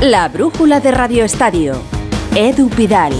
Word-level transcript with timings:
La 0.00 0.28
brújula 0.28 0.80
de 0.80 0.92
Radio 0.92 1.26
Estadio. 1.26 1.74
Edu 2.34 2.70
Pidal. 2.70 3.12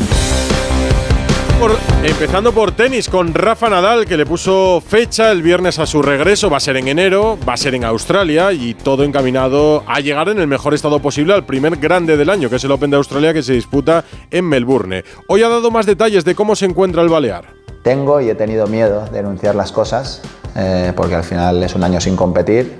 empezando 2.02 2.52
por 2.52 2.72
tenis 2.72 3.10
con 3.10 3.34
Rafa 3.34 3.68
Nadal, 3.68 4.06
que 4.06 4.16
le 4.16 4.24
puso 4.24 4.80
fecha 4.80 5.30
el 5.30 5.42
viernes 5.42 5.78
a 5.78 5.84
su 5.84 6.00
regreso. 6.00 6.48
Va 6.48 6.56
a 6.56 6.60
ser 6.60 6.78
en 6.78 6.88
enero, 6.88 7.36
va 7.46 7.52
a 7.52 7.58
ser 7.58 7.74
en 7.74 7.84
Australia 7.84 8.50
y 8.52 8.72
todo 8.72 9.04
encaminado 9.04 9.84
a 9.86 10.00
llegar 10.00 10.30
en 10.30 10.38
el 10.38 10.46
mejor 10.46 10.72
estado 10.72 11.00
posible 11.02 11.34
al 11.34 11.44
primer 11.44 11.76
grande 11.76 12.16
del 12.16 12.30
año, 12.30 12.48
que 12.48 12.56
es 12.56 12.64
el 12.64 12.70
Open 12.70 12.90
de 12.90 12.96
Australia 12.96 13.34
que 13.34 13.42
se 13.42 13.52
disputa 13.52 14.06
en 14.30 14.46
Melbourne. 14.46 15.04
Hoy 15.28 15.42
ha 15.42 15.50
dado 15.50 15.70
más 15.70 15.84
detalles 15.84 16.24
de 16.24 16.34
cómo 16.34 16.56
se 16.56 16.64
encuentra 16.64 17.02
el 17.02 17.10
Balear. 17.10 17.44
Tengo 17.82 18.22
y 18.22 18.30
he 18.30 18.34
tenido 18.34 18.66
miedo 18.66 19.04
de 19.04 19.18
denunciar 19.18 19.54
las 19.54 19.70
cosas, 19.70 20.22
eh, 20.56 20.94
porque 20.96 21.14
al 21.14 21.24
final 21.24 21.62
es 21.62 21.74
un 21.74 21.84
año 21.84 22.00
sin 22.00 22.16
competir 22.16 22.78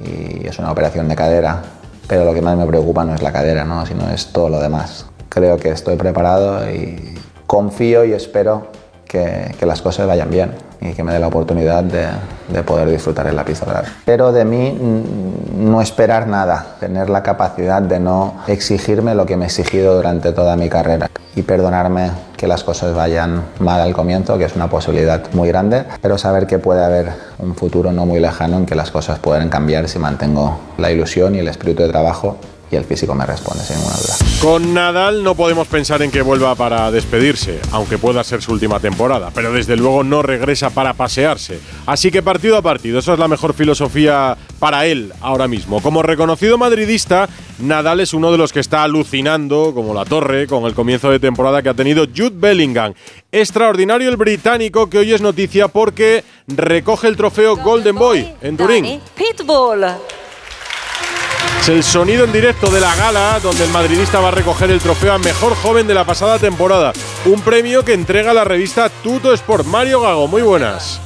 y 0.00 0.48
es 0.48 0.58
una 0.58 0.72
operación 0.72 1.08
de 1.08 1.14
cadera. 1.14 1.75
Pero 2.08 2.24
lo 2.24 2.34
que 2.34 2.42
más 2.42 2.56
me 2.56 2.66
preocupa 2.66 3.04
no 3.04 3.14
es 3.14 3.22
la 3.22 3.32
cadera, 3.32 3.64
¿no? 3.64 3.84
sino 3.86 4.08
es 4.10 4.26
todo 4.28 4.48
lo 4.48 4.60
demás. 4.60 5.06
Creo 5.28 5.56
que 5.56 5.70
estoy 5.70 5.96
preparado 5.96 6.70
y 6.70 7.16
confío 7.46 8.04
y 8.04 8.12
espero 8.12 8.68
que, 9.06 9.54
las 9.60 9.82
cosas 9.82 10.06
vayan 10.06 10.30
bien 10.30 10.52
y 10.80 10.92
que 10.92 11.02
me 11.02 11.12
dé 11.12 11.18
la 11.18 11.28
oportunidad 11.28 11.84
de, 11.84 12.06
de 12.48 12.62
poder 12.62 12.88
disfrutar 12.90 13.26
en 13.26 13.36
la 13.36 13.44
pista. 13.44 13.82
Pero 14.04 14.32
de 14.32 14.44
mí 14.44 14.70
mm, 14.70 15.70
no 15.70 15.80
esperar 15.80 16.26
nada, 16.26 16.76
tener 16.80 17.10
la 17.10 17.22
capacidad 17.22 17.82
de 17.82 17.98
no 18.00 18.34
exigirme 18.46 19.14
lo 19.14 19.26
que 19.26 19.36
me 19.36 19.44
he 19.44 19.48
exigido 19.48 19.94
durante 19.96 20.32
toda 20.32 20.56
mi 20.56 20.68
carrera 20.68 21.10
y 21.34 21.42
perdonarme 21.42 22.10
que 22.36 22.46
las 22.46 22.64
cosas 22.64 22.94
vayan 22.94 23.42
mal 23.58 23.80
al 23.80 23.92
comienzo, 23.92 24.38
que 24.38 24.44
es 24.44 24.56
una 24.56 24.68
posibilidad 24.68 25.22
muy 25.32 25.48
grande, 25.48 25.84
pero 26.00 26.16
saber 26.18 26.46
que 26.46 26.58
puede 26.58 26.84
haber 26.84 27.10
un 27.38 27.54
futuro 27.54 27.92
no 27.92 28.06
muy 28.06 28.20
lejano 28.20 28.56
en 28.56 28.66
que 28.66 28.74
las 28.74 28.90
cosas 28.90 29.18
pueden 29.18 29.48
cambiar 29.48 29.88
si 29.88 29.98
mantengo 29.98 30.58
la 30.78 30.90
ilusión 30.90 31.34
y 31.34 31.38
el 31.38 31.48
espíritu 31.48 31.82
de 31.82 31.88
trabajo 31.90 32.36
y 32.70 32.76
el 32.76 32.84
físico 32.84 33.14
me 33.14 33.24
responde 33.24 33.62
sin 33.64 33.76
ninguna 33.76 33.96
duda. 33.96 34.16
Con 34.40 34.74
Nadal 34.74 35.22
no 35.22 35.34
podemos 35.34 35.68
pensar 35.68 36.02
en 36.02 36.10
que 36.10 36.22
vuelva 36.22 36.54
para 36.54 36.90
despedirse, 36.90 37.60
aunque 37.72 37.98
pueda 37.98 38.24
ser 38.24 38.42
su 38.42 38.52
última 38.52 38.80
temporada, 38.80 39.30
pero 39.34 39.52
desde 39.52 39.76
luego 39.76 40.02
no 40.02 40.22
regresa 40.22 40.70
para 40.70 40.94
pasearse. 40.94 41.60
Así 41.86 42.10
que 42.10 42.22
partido 42.22 42.56
a 42.56 42.62
partido, 42.62 42.98
esa 42.98 43.12
es 43.12 43.18
la 43.18 43.28
mejor 43.28 43.54
filosofía 43.54 44.36
para 44.58 44.86
él 44.86 45.12
ahora 45.20 45.46
mismo. 45.48 45.80
Como 45.80 46.02
reconocido 46.02 46.58
madridista, 46.58 47.28
Nadal 47.58 48.00
es 48.00 48.12
uno 48.14 48.32
de 48.32 48.38
los 48.38 48.52
que 48.52 48.60
está 48.60 48.82
alucinando, 48.82 49.72
como 49.74 49.94
la 49.94 50.04
torre, 50.04 50.46
con 50.46 50.64
el 50.64 50.74
comienzo 50.74 51.10
de 51.10 51.20
temporada 51.20 51.62
que 51.62 51.68
ha 51.68 51.74
tenido 51.74 52.06
Jude 52.06 52.34
Bellingham. 52.34 52.94
Extraordinario 53.30 54.08
el 54.08 54.16
británico 54.16 54.90
que 54.90 54.98
hoy 54.98 55.12
es 55.12 55.20
noticia 55.20 55.68
porque 55.68 56.24
recoge 56.48 57.08
el 57.08 57.16
trofeo 57.16 57.56
Golden 57.56 57.96
Boy 57.96 58.34
en 58.42 58.56
Turín. 58.56 59.00
Pitbull. 59.14 59.86
Es 61.60 61.68
el 61.68 61.82
sonido 61.82 62.24
en 62.24 62.32
directo 62.32 62.70
de 62.70 62.80
la 62.80 62.94
gala 62.94 63.40
donde 63.42 63.64
el 63.64 63.70
madridista 63.70 64.20
va 64.20 64.28
a 64.28 64.30
recoger 64.30 64.70
el 64.70 64.78
trofeo 64.78 65.12
a 65.12 65.18
mejor 65.18 65.54
joven 65.56 65.86
de 65.86 65.94
la 65.94 66.04
pasada 66.04 66.38
temporada. 66.38 66.92
Un 67.24 67.40
premio 67.40 67.84
que 67.84 67.92
entrega 67.92 68.32
la 68.32 68.44
revista 68.44 68.88
Tuto 68.88 69.32
Sport. 69.32 69.66
Mario 69.66 70.00
Gago, 70.00 70.28
muy 70.28 70.42
buenas. 70.42 71.00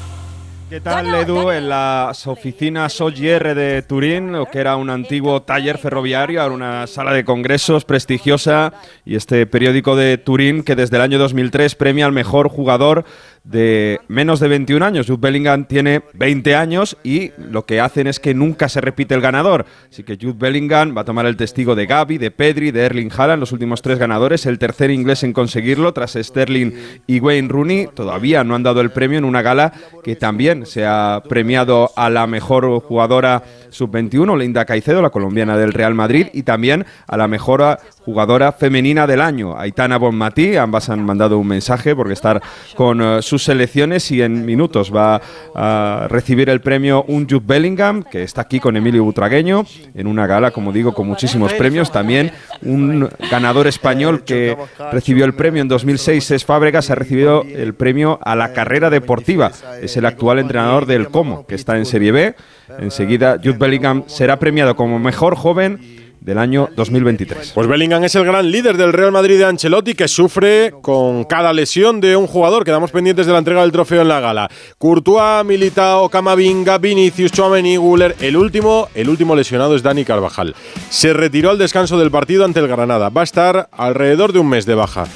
¿Qué 0.70 0.80
tal, 0.80 1.12
Edu? 1.12 1.50
En 1.50 1.68
las 1.68 2.28
oficinas 2.28 3.00
OGR 3.00 3.56
de 3.56 3.82
Turín, 3.82 4.30
lo 4.30 4.46
que 4.46 4.60
era 4.60 4.76
un 4.76 4.88
antiguo 4.88 5.42
taller 5.42 5.78
ferroviario, 5.78 6.40
ahora 6.40 6.54
una 6.54 6.86
sala 6.86 7.12
de 7.12 7.24
congresos 7.24 7.84
prestigiosa 7.84 8.72
y 9.04 9.16
este 9.16 9.46
periódico 9.46 9.96
de 9.96 10.16
Turín 10.16 10.62
que 10.62 10.76
desde 10.76 10.94
el 10.98 11.02
año 11.02 11.18
2003 11.18 11.74
premia 11.74 12.06
al 12.06 12.12
mejor 12.12 12.48
jugador 12.48 13.04
de 13.44 14.00
menos 14.08 14.40
de 14.40 14.48
21 14.48 14.84
años. 14.84 15.06
Jude 15.06 15.18
Bellingham 15.20 15.64
tiene 15.64 16.02
20 16.14 16.54
años 16.54 16.96
y 17.02 17.32
lo 17.38 17.64
que 17.64 17.80
hacen 17.80 18.06
es 18.06 18.20
que 18.20 18.34
nunca 18.34 18.68
se 18.68 18.80
repite 18.80 19.14
el 19.14 19.20
ganador. 19.20 19.66
Así 19.90 20.02
que 20.02 20.18
Jude 20.20 20.36
Bellingham 20.36 20.96
va 20.96 21.02
a 21.02 21.04
tomar 21.04 21.26
el 21.26 21.36
testigo 21.36 21.74
de 21.74 21.86
Gaby, 21.86 22.18
de 22.18 22.30
Pedri, 22.30 22.70
de 22.70 22.82
Erling 22.82 23.10
Haaland, 23.16 23.40
los 23.40 23.52
últimos 23.52 23.82
tres 23.82 23.98
ganadores, 23.98 24.46
el 24.46 24.58
tercer 24.58 24.90
inglés 24.90 25.22
en 25.22 25.32
conseguirlo 25.32 25.92
tras 25.92 26.12
Sterling 26.20 26.72
y 27.06 27.20
Wayne 27.20 27.48
Rooney. 27.48 27.88
Todavía 27.94 28.44
no 28.44 28.54
han 28.54 28.62
dado 28.62 28.80
el 28.80 28.90
premio 28.90 29.18
en 29.18 29.24
una 29.24 29.42
gala 29.42 29.72
que 30.04 30.16
también 30.16 30.66
se 30.66 30.86
ha 30.86 31.22
premiado 31.28 31.90
a 31.96 32.10
la 32.10 32.26
mejor 32.26 32.80
jugadora 32.80 33.42
sub-21, 33.70 34.38
Linda 34.38 34.64
Caicedo, 34.64 35.02
la 35.02 35.10
colombiana 35.10 35.56
del 35.56 35.72
Real 35.72 35.94
Madrid, 35.94 36.28
y 36.32 36.42
también 36.42 36.84
a 37.06 37.16
la 37.16 37.28
mejor 37.28 37.78
jugadora 38.04 38.52
femenina 38.52 39.06
del 39.06 39.20
año, 39.20 39.58
Aitana 39.58 39.98
Bonmatí. 39.98 40.56
Ambas 40.56 40.88
han 40.88 41.04
mandado 41.04 41.38
un 41.38 41.46
mensaje 41.46 41.94
porque 41.94 42.12
estar 42.12 42.42
con 42.76 43.00
eh, 43.00 43.22
sus 43.30 43.44
selecciones 43.44 44.10
y 44.10 44.22
en 44.22 44.44
minutos 44.44 44.92
va 44.94 45.22
a 45.54 46.06
recibir 46.10 46.50
el 46.50 46.60
premio 46.60 47.04
un 47.06 47.28
Jude 47.28 47.44
Bellingham, 47.46 48.02
que 48.02 48.24
está 48.24 48.42
aquí 48.42 48.58
con 48.58 48.76
Emilio 48.76 49.04
Butragueño, 49.04 49.64
en 49.94 50.06
una 50.08 50.26
gala, 50.26 50.50
como 50.50 50.72
digo, 50.72 50.92
con 50.92 51.06
muchísimos 51.06 51.52
premios. 51.54 51.92
También 51.92 52.32
un 52.62 53.08
ganador 53.30 53.68
español 53.68 54.24
que 54.24 54.56
recibió 54.92 55.24
el 55.24 55.34
premio 55.34 55.62
en 55.62 55.68
2006 55.68 56.32
es 56.32 56.44
Fábregas, 56.44 56.90
ha 56.90 56.96
recibido 56.96 57.42
el 57.42 57.74
premio 57.74 58.18
a 58.22 58.34
la 58.34 58.52
carrera 58.52 58.90
deportiva. 58.90 59.52
Es 59.80 59.96
el 59.96 60.06
actual 60.06 60.40
entrenador 60.40 60.86
del 60.86 61.08
Como, 61.08 61.46
que 61.46 61.54
está 61.54 61.78
en 61.78 61.86
Serie 61.86 62.10
B. 62.10 62.34
Enseguida, 62.80 63.36
Jude 63.42 63.58
Bellingham 63.58 64.04
será 64.06 64.38
premiado 64.40 64.74
como 64.74 64.98
mejor 64.98 65.36
joven 65.36 66.00
del 66.20 66.38
año 66.38 66.68
2023. 66.76 67.52
Pues 67.54 67.66
Bellingham 67.66 68.04
es 68.04 68.14
el 68.14 68.24
gran 68.24 68.50
líder 68.50 68.76
del 68.76 68.92
Real 68.92 69.12
Madrid 69.12 69.38
de 69.38 69.46
Ancelotti 69.46 69.94
que 69.94 70.08
sufre 70.08 70.72
con 70.82 71.24
cada 71.24 71.52
lesión 71.52 72.00
de 72.00 72.16
un 72.16 72.26
jugador. 72.26 72.64
Quedamos 72.64 72.90
pendientes 72.90 73.26
de 73.26 73.32
la 73.32 73.38
entrega 73.38 73.62
del 73.62 73.72
trofeo 73.72 74.02
en 74.02 74.08
la 74.08 74.20
gala. 74.20 74.50
Courtois, 74.78 75.44
Militao, 75.44 76.08
Camavinga, 76.08 76.78
Vinicius, 76.78 77.32
Chouameni, 77.32 77.76
Guller. 77.76 78.16
El 78.20 78.36
último, 78.36 78.88
el 78.94 79.08
último 79.08 79.34
lesionado 79.34 79.74
es 79.74 79.82
Dani 79.82 80.04
Carvajal. 80.04 80.54
Se 80.88 81.12
retiró 81.12 81.50
al 81.50 81.58
descanso 81.58 81.98
del 81.98 82.10
partido 82.10 82.44
ante 82.44 82.60
el 82.60 82.68
Granada. 82.68 83.08
Va 83.08 83.22
a 83.22 83.24
estar 83.24 83.68
alrededor 83.72 84.32
de 84.32 84.38
un 84.38 84.48
mes 84.48 84.66
de 84.66 84.74
baja. 84.74 85.06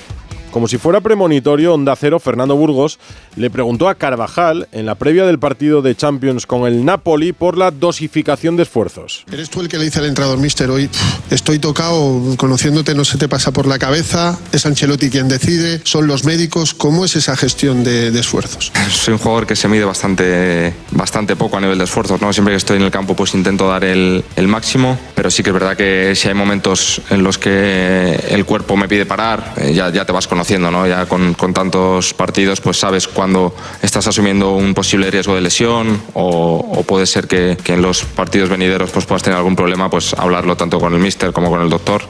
Como 0.55 0.69
si 0.69 0.79
fuera 0.79 1.01
premonitorio, 1.01 1.75
Onda 1.75 1.97
Cero, 1.97 2.21
Fernando 2.21 2.55
Burgos, 2.55 3.01
le 3.35 3.51
preguntó 3.51 3.89
a 3.89 3.97
Carvajal 3.97 4.69
en 4.71 4.87
la 4.87 4.95
previa 4.95 5.27
del 5.27 5.41
partido 5.41 5.83
de 5.83 5.97
Champions 5.97 6.47
con 6.47 6.69
el 6.69 6.85
Napoli 6.85 7.33
por 7.33 7.59
la 7.59 7.73
dosificación 7.73 8.55
de 8.57 8.63
esfuerzos. 8.63 9.25
Eres 9.33 9.51
tú 9.51 9.63
el 9.63 9.69
que 9.69 9.79
le 9.79 9.87
dice 9.87 9.99
al 9.99 10.05
entrenador, 10.05 10.39
mister, 10.39 10.71
hoy 10.71 10.89
estoy 11.33 11.59
tocado, 11.59 12.37
conociéndote 12.37 12.95
no 12.95 13.05
se 13.05 13.19
te 13.19 13.29
pasa 13.29 13.51
por 13.51 13.67
la 13.67 13.81
cabeza, 13.81 14.39
es 14.53 14.65
Ancelotti 14.65 15.11
quien 15.11 15.27
decide, 15.27 15.81
son 15.83 16.07
los 16.07 16.23
médicos, 16.23 16.73
¿cómo 16.73 17.05
es 17.05 17.17
esa 17.17 17.37
gestión 17.37 17.83
de, 17.83 18.17
esfuerzos? 18.17 18.71
Soy 18.91 19.15
un 19.15 19.19
jugador 19.19 19.49
que 19.49 19.57
se 19.57 19.67
mide 19.67 19.85
bastante, 19.85 20.73
bastante 20.93 21.35
poco 21.35 21.57
a 21.57 21.63
nivel 21.63 21.79
de 21.79 21.83
esfuerzos, 21.83 22.21
¿no? 22.21 22.33
siempre 22.33 22.53
que 22.53 22.59
estoy 22.59 22.77
en 22.77 22.85
el 22.85 22.93
campo 22.93 23.17
pues 23.17 23.35
intento 23.35 23.67
dar 23.67 23.83
el, 23.83 24.25
el 24.37 24.47
máximo, 24.47 25.01
pero 25.17 25.33
sí 25.33 25.43
que 25.43 25.51
es 25.51 25.55
verdad 25.55 25.77
que 25.77 26.13
si 26.15 26.29
hay 26.29 26.35
momentos 26.35 27.03
en 27.11 27.25
los 27.25 27.39
que 27.39 28.25
el 28.29 28.45
cuerpo 28.45 28.77
me 28.77 28.87
pide 28.87 29.05
parar, 29.05 29.55
eh, 29.57 29.75
ya, 29.75 29.91
ya 29.91 30.05
te 30.05 30.13
vas 30.13 30.29
conociendo 30.29 30.44
haciendo, 30.45 30.71
¿no? 30.71 30.87
Ya 30.87 31.07
con, 31.07 31.35
tantos 31.35 32.15
partidos, 32.15 32.61
pues 32.61 32.79
sabes 32.79 33.09
cuando 33.09 33.55
estás 33.83 34.07
asumiendo 34.07 34.53
un 34.53 34.75
posible 34.75 35.11
riesgo 35.11 35.35
de 35.35 35.41
lesión 35.41 36.01
o, 36.13 36.85
puede 36.87 37.07
ser 37.07 37.27
que, 37.27 37.57
en 37.67 37.83
los 37.83 38.05
partidos 38.05 38.49
venideros 38.49 38.91
pues 38.91 39.07
puedas 39.07 39.23
tener 39.23 39.39
algún 39.39 39.57
problema, 39.57 39.91
pues 39.91 40.15
hablarlo 40.15 40.57
tanto 40.57 40.79
con 40.79 40.95
el 40.95 41.01
míster 41.01 41.33
como 41.33 41.51
con 41.51 41.61
el 41.63 41.71
doctor. 41.71 42.03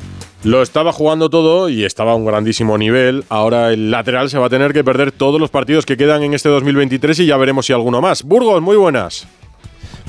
Lo 0.42 0.60
estaba 0.60 0.92
jugando 0.92 1.30
todo 1.30 1.70
y 1.70 1.84
estaba 1.84 2.12
a 2.12 2.14
un 2.16 2.26
grandísimo 2.26 2.76
nivel. 2.76 3.24
Ahora 3.30 3.72
el 3.72 3.90
lateral 3.90 4.28
se 4.28 4.36
va 4.36 4.46
a 4.46 4.50
tener 4.50 4.74
que 4.74 4.84
perder 4.84 5.10
todos 5.10 5.40
los 5.40 5.50
partidos 5.50 5.86
que 5.86 5.96
quedan 5.96 6.22
en 6.22 6.34
este 6.34 6.50
2023 6.50 7.20
y 7.20 7.26
ya 7.26 7.38
veremos 7.38 7.64
si 7.64 7.72
alguno 7.72 8.02
más. 8.02 8.22
Burgos, 8.24 8.60
muy 8.60 8.76
buenas. 8.76 9.26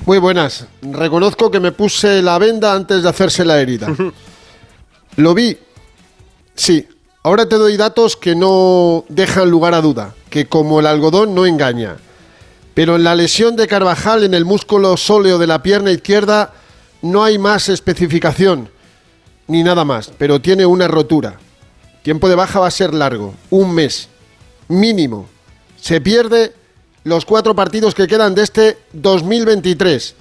Muy 0.06 0.18
buenas. 0.18 0.68
Reconozco 0.82 1.50
que 1.50 1.62
me 1.62 1.72
puse 1.72 2.22
la 2.22 2.38
venda 2.38 2.74
antes 2.74 3.04
de 3.04 3.10
hacerse 3.10 3.46
la 3.46 3.62
herida. 3.62 3.88
Lo 5.16 5.34
vi. 5.34 5.58
Sí, 6.54 6.86
Ahora 7.26 7.50
te 7.50 7.56
doy 7.56 7.76
datos 7.76 8.16
que 8.16 8.36
no 8.36 9.04
dejan 9.10 9.50
lugar 9.50 9.74
a 9.74 9.82
duda, 9.82 10.14
que 10.30 10.46
como 10.46 10.80
el 10.80 10.86
algodón 10.86 11.34
no 11.34 11.48
engaña. 11.48 11.98
Pero 12.76 12.98
en 12.98 13.04
la 13.04 13.16
lesión 13.16 13.56
de 13.56 13.68
Carvajal 13.68 14.24
en 14.24 14.36
el 14.36 14.46
músculo 14.46 14.96
sóleo 14.96 15.40
de 15.40 15.48
la 15.48 15.64
pierna 15.64 15.90
izquierda 15.90 16.54
no 17.02 17.24
hay 17.24 17.40
más 17.40 17.68
especificación, 17.68 18.70
ni 19.48 19.64
nada 19.64 19.84
más, 19.84 20.12
pero 20.20 20.40
tiene 20.40 20.68
una 20.68 20.88
rotura. 20.88 21.40
Tiempo 22.04 22.30
de 22.30 22.36
baja 22.36 22.60
va 22.60 22.68
a 22.68 22.70
ser 22.72 22.94
largo, 22.94 23.34
un 23.50 23.74
mes, 23.74 24.08
mínimo. 24.68 25.28
Se 25.82 26.02
pierde 26.02 26.54
los 27.06 27.26
cuatro 27.26 27.56
partidos 27.56 27.96
que 27.96 28.06
quedan 28.06 28.36
de 28.36 28.44
este 28.44 28.78
2023. 28.94 30.14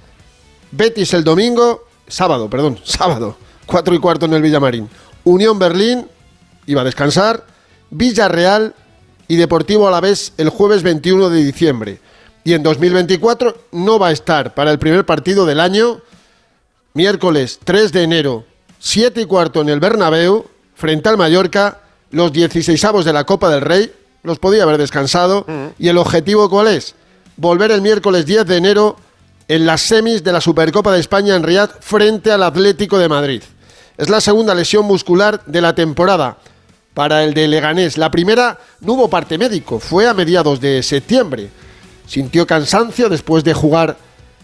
Betis 0.70 1.12
el 1.12 1.22
domingo, 1.22 1.84
sábado, 2.08 2.48
perdón, 2.48 2.80
sábado, 2.84 3.36
cuatro 3.66 3.94
y 3.94 3.98
cuarto 3.98 4.24
en 4.24 4.32
el 4.32 4.40
Villamarín. 4.40 4.88
Unión 5.24 5.58
Berlín, 5.58 6.08
iba 6.66 6.82
a 6.82 6.84
descansar, 6.84 7.44
Villarreal 7.90 8.74
y 9.28 9.36
Deportivo 9.36 9.88
Alavés 9.88 10.32
el 10.36 10.48
jueves 10.48 10.82
21 10.82 11.30
de 11.30 11.44
diciembre. 11.44 12.00
Y 12.44 12.52
en 12.52 12.62
2024 12.62 13.56
no 13.72 13.98
va 13.98 14.08
a 14.08 14.12
estar 14.12 14.54
para 14.54 14.70
el 14.70 14.78
primer 14.78 15.06
partido 15.06 15.46
del 15.46 15.60
año, 15.60 16.00
miércoles 16.92 17.58
3 17.64 17.92
de 17.92 18.02
enero, 18.02 18.44
7 18.80 19.22
y 19.22 19.24
cuarto 19.24 19.62
en 19.62 19.70
el 19.70 19.80
Bernabéu, 19.80 20.44
frente 20.74 21.08
al 21.08 21.16
Mallorca, 21.16 21.80
los 22.10 22.32
16 22.32 23.04
de 23.04 23.12
la 23.12 23.24
Copa 23.24 23.48
del 23.48 23.62
Rey, 23.62 23.92
los 24.22 24.38
podía 24.38 24.64
haber 24.64 24.78
descansado. 24.78 25.46
¿Y 25.78 25.88
el 25.88 25.98
objetivo 25.98 26.50
cuál 26.50 26.68
es? 26.68 26.94
Volver 27.36 27.70
el 27.70 27.80
miércoles 27.80 28.26
10 28.26 28.46
de 28.46 28.56
enero 28.56 28.96
en 29.48 29.66
las 29.66 29.82
semis 29.82 30.22
de 30.22 30.32
la 30.32 30.40
Supercopa 30.40 30.92
de 30.92 31.00
España 31.00 31.34
en 31.34 31.42
Riyadh 31.42 31.80
frente 31.80 32.30
al 32.30 32.42
Atlético 32.42 32.98
de 32.98 33.08
Madrid. 33.08 33.42
Es 33.96 34.08
la 34.08 34.20
segunda 34.20 34.54
lesión 34.54 34.84
muscular 34.84 35.42
de 35.46 35.60
la 35.60 35.74
temporada 35.74 36.38
para 36.94 37.24
el 37.24 37.34
de 37.34 37.48
Leganés. 37.48 37.98
La 37.98 38.10
primera 38.10 38.58
no 38.80 38.94
hubo 38.94 39.10
parte 39.10 39.36
médico, 39.36 39.78
fue 39.78 40.08
a 40.08 40.14
mediados 40.14 40.60
de 40.60 40.82
septiembre. 40.82 41.50
Sintió 42.06 42.46
cansancio 42.46 43.08
después 43.08 43.44
de 43.44 43.52
jugar 43.54 43.96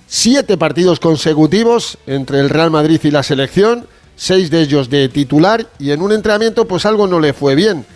siete 0.07 0.57
partidos 0.57 0.99
consecutivos 1.01 1.97
entre 2.07 2.41
el 2.41 2.51
Real 2.51 2.71
Madrid 2.71 3.01
y 3.05 3.11
la 3.11 3.23
selección, 3.23 3.87
seis 4.17 4.51
de 4.51 4.63
ellos 4.63 4.91
de 4.91 5.09
titular, 5.09 5.67
y 5.79 5.93
en 5.93 6.03
un 6.03 6.13
entrenamiento 6.13 6.67
pues 6.67 6.85
algo 6.85 7.07
no 7.07 7.21
le 7.21 7.33
fue 7.33 7.55
bien 7.55 7.87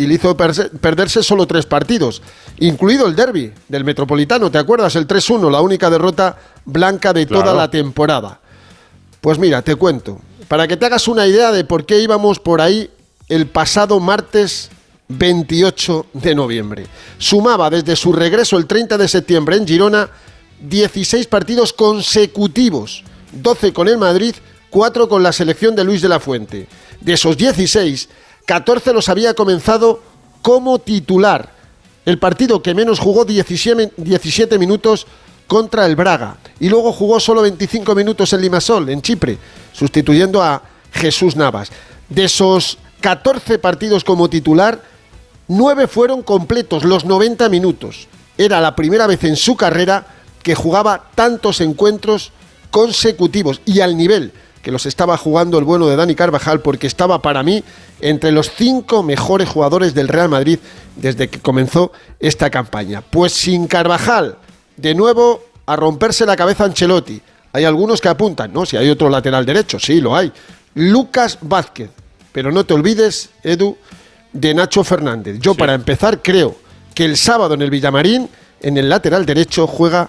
y 0.00 0.06
le 0.06 0.14
hizo 0.14 0.34
perderse 0.34 1.22
solo 1.22 1.46
tres 1.46 1.66
partidos, 1.66 2.22
incluido 2.58 3.06
el 3.06 3.14
derby 3.14 3.52
del 3.68 3.84
Metropolitano, 3.84 4.50
¿te 4.50 4.56
acuerdas? 4.56 4.96
El 4.96 5.06
3-1, 5.06 5.50
la 5.50 5.60
única 5.60 5.90
derrota 5.90 6.38
blanca 6.64 7.12
de 7.12 7.26
toda 7.26 7.52
la 7.52 7.70
temporada. 7.70 8.40
Pues 9.20 9.38
mira, 9.38 9.60
te 9.60 9.74
cuento, 9.74 10.18
para 10.48 10.66
que 10.66 10.78
te 10.78 10.86
hagas 10.86 11.06
una 11.06 11.26
idea 11.26 11.52
de 11.52 11.64
por 11.64 11.84
qué 11.84 12.00
íbamos 12.00 12.38
por 12.38 12.62
ahí 12.62 12.88
el 13.30 13.46
pasado 13.46 13.98
martes 14.00 14.68
28 15.08 16.06
de 16.12 16.34
noviembre. 16.34 16.86
Sumaba 17.16 17.70
desde 17.70 17.96
su 17.96 18.12
regreso 18.12 18.58
el 18.58 18.66
30 18.66 18.98
de 18.98 19.08
septiembre 19.08 19.56
en 19.56 19.66
Girona 19.66 20.10
16 20.60 21.26
partidos 21.28 21.72
consecutivos, 21.72 23.02
12 23.32 23.72
con 23.72 23.88
el 23.88 23.96
Madrid, 23.96 24.34
4 24.68 25.08
con 25.08 25.22
la 25.22 25.32
selección 25.32 25.74
de 25.74 25.84
Luis 25.84 26.02
de 26.02 26.08
la 26.08 26.20
Fuente. 26.20 26.66
De 27.00 27.14
esos 27.14 27.36
16, 27.36 28.08
14 28.44 28.92
los 28.92 29.08
había 29.08 29.32
comenzado 29.32 30.02
como 30.42 30.80
titular. 30.80 31.52
El 32.04 32.18
partido 32.18 32.62
que 32.62 32.74
menos 32.74 32.98
jugó 32.98 33.24
17, 33.24 34.58
minutos 34.58 35.06
contra 35.46 35.86
el 35.86 35.96
Braga. 35.96 36.36
Y 36.58 36.68
luego 36.68 36.92
jugó 36.92 37.20
solo 37.20 37.42
25 37.42 37.94
minutos 37.94 38.32
en 38.32 38.40
Limasol, 38.40 38.88
en 38.88 39.02
Chipre, 39.02 39.38
sustituyendo 39.72 40.42
a 40.42 40.62
Jesús 40.92 41.36
Navas. 41.36 41.70
De 42.08 42.24
esos 42.24 42.78
14 43.00 43.58
partidos 43.58 44.04
como 44.04 44.30
titular, 44.30 44.82
9 45.48 45.86
fueron 45.86 46.22
completos, 46.22 46.84
los 46.84 47.04
90 47.04 47.48
minutos. 47.48 48.08
Era 48.38 48.60
la 48.60 48.76
primera 48.76 49.06
vez 49.06 49.24
en 49.24 49.36
su 49.36 49.56
carrera 49.56 50.06
que 50.42 50.54
jugaba 50.54 51.10
tantos 51.14 51.60
encuentros 51.60 52.32
consecutivos 52.70 53.60
y 53.64 53.80
al 53.80 53.96
nivel 53.96 54.32
que 54.62 54.70
los 54.70 54.86
estaba 54.86 55.16
jugando 55.16 55.58
el 55.58 55.64
bueno 55.64 55.86
de 55.86 55.96
Dani 55.96 56.14
Carvajal 56.14 56.60
porque 56.60 56.86
estaba 56.86 57.22
para 57.22 57.42
mí 57.42 57.64
entre 58.00 58.30
los 58.30 58.50
cinco 58.50 59.02
mejores 59.02 59.48
jugadores 59.48 59.94
del 59.94 60.08
Real 60.08 60.28
Madrid 60.28 60.58
desde 60.96 61.28
que 61.28 61.40
comenzó 61.40 61.92
esta 62.18 62.50
campaña. 62.50 63.02
Pues 63.02 63.32
sin 63.32 63.66
Carvajal, 63.66 64.36
de 64.76 64.94
nuevo 64.94 65.42
a 65.66 65.76
romperse 65.76 66.26
la 66.26 66.36
cabeza 66.36 66.64
Ancelotti. 66.64 67.20
Hay 67.52 67.64
algunos 67.64 68.00
que 68.00 68.08
apuntan, 68.08 68.52
¿no? 68.52 68.66
Si 68.66 68.76
hay 68.76 68.88
otro 68.90 69.08
lateral 69.08 69.44
derecho, 69.44 69.78
sí, 69.78 70.00
lo 70.00 70.14
hay. 70.14 70.32
Lucas 70.74 71.38
Vázquez. 71.40 71.90
Pero 72.32 72.52
no 72.52 72.64
te 72.64 72.74
olvides, 72.74 73.30
Edu, 73.42 73.76
de 74.32 74.54
Nacho 74.54 74.84
Fernández. 74.84 75.38
Yo 75.40 75.54
para 75.54 75.74
empezar 75.74 76.22
creo 76.22 76.56
que 76.94 77.04
el 77.04 77.16
sábado 77.16 77.54
en 77.54 77.62
el 77.62 77.70
Villamarín, 77.70 78.28
en 78.60 78.76
el 78.76 78.88
lateral 78.88 79.26
derecho, 79.26 79.66
juega 79.66 80.08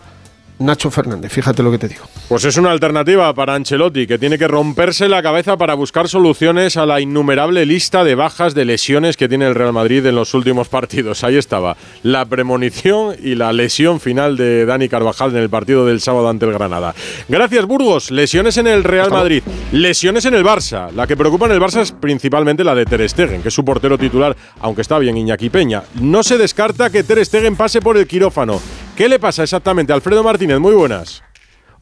Nacho 0.62 0.92
Fernández. 0.92 1.32
Fíjate 1.32 1.64
lo 1.64 1.72
que 1.72 1.78
te 1.78 1.88
digo. 1.88 2.06
Pues 2.28 2.46
es 2.46 2.56
una 2.58 2.72
alternativa 2.72 3.34
para 3.34 3.56
Ancelotti, 3.56 4.08
que 4.08 4.18
tiene 4.18 4.38
que 4.38 4.48
romperse 4.48 5.10
la 5.10 5.22
cabeza 5.22 5.58
para 5.58 5.74
buscar 5.74 6.08
soluciones 6.08 6.78
a 6.78 6.86
la 6.86 7.02
innumerable 7.02 7.66
lista 7.66 8.04
de 8.04 8.16
bajas 8.16 8.54
de 8.54 8.66
lesiones 8.66 9.18
que 9.18 9.28
tiene 9.28 9.48
el 9.48 9.56
Real 9.56 9.74
Madrid 9.74 10.06
en 10.06 10.16
los 10.16 10.34
últimos 10.34 10.70
partidos. 10.70 11.24
Ahí 11.24 11.36
estaba, 11.36 11.76
la 12.04 12.26
premonición 12.26 13.16
y 13.22 13.36
la 13.36 13.52
lesión 13.52 14.00
final 14.00 14.38
de 14.38 14.66
Dani 14.66 14.88
Carvajal 14.88 15.32
en 15.32 15.38
el 15.38 15.50
partido 15.50 15.86
del 15.86 16.00
sábado 16.00 16.30
ante 16.30 16.46
el 16.46 16.54
Granada. 16.54 16.96
Gracias, 17.28 17.66
Burgos. 17.66 18.12
Lesiones 18.12 18.58
en 18.58 18.68
el 18.68 18.84
Real 18.84 19.12
Madrid, 19.12 19.44
lesiones 19.72 20.26
en 20.26 20.34
el 20.34 20.46
Barça. 20.46 20.92
La 20.92 21.08
que 21.08 21.18
preocupa 21.18 21.48
en 21.48 21.54
el 21.54 21.60
Barça 21.60 21.82
es 21.82 21.92
principalmente 21.92 22.64
la 22.64 22.76
de 22.76 22.86
Ter 22.86 23.08
Stegen, 23.10 23.42
que 23.42 23.50
es 23.50 23.54
su 23.54 23.66
portero 23.66 23.98
titular, 23.98 24.36
aunque 24.60 24.82
está 24.82 25.00
bien 25.00 25.18
Iñaki 25.18 25.50
Peña. 25.50 25.84
No 26.00 26.24
se 26.24 26.38
descarta 26.38 26.90
que 26.90 27.04
Ter 27.04 27.26
Stegen 27.26 27.56
pase 27.56 27.82
por 27.82 27.98
el 27.98 28.08
quirófano. 28.08 28.62
¿Qué 29.02 29.10
le 29.10 29.18
pasa 29.18 29.42
exactamente? 29.42 29.92
Alfredo 29.92 30.24
Martínez, 30.24 30.60
muy 30.60 30.76
buenas. 30.76 31.24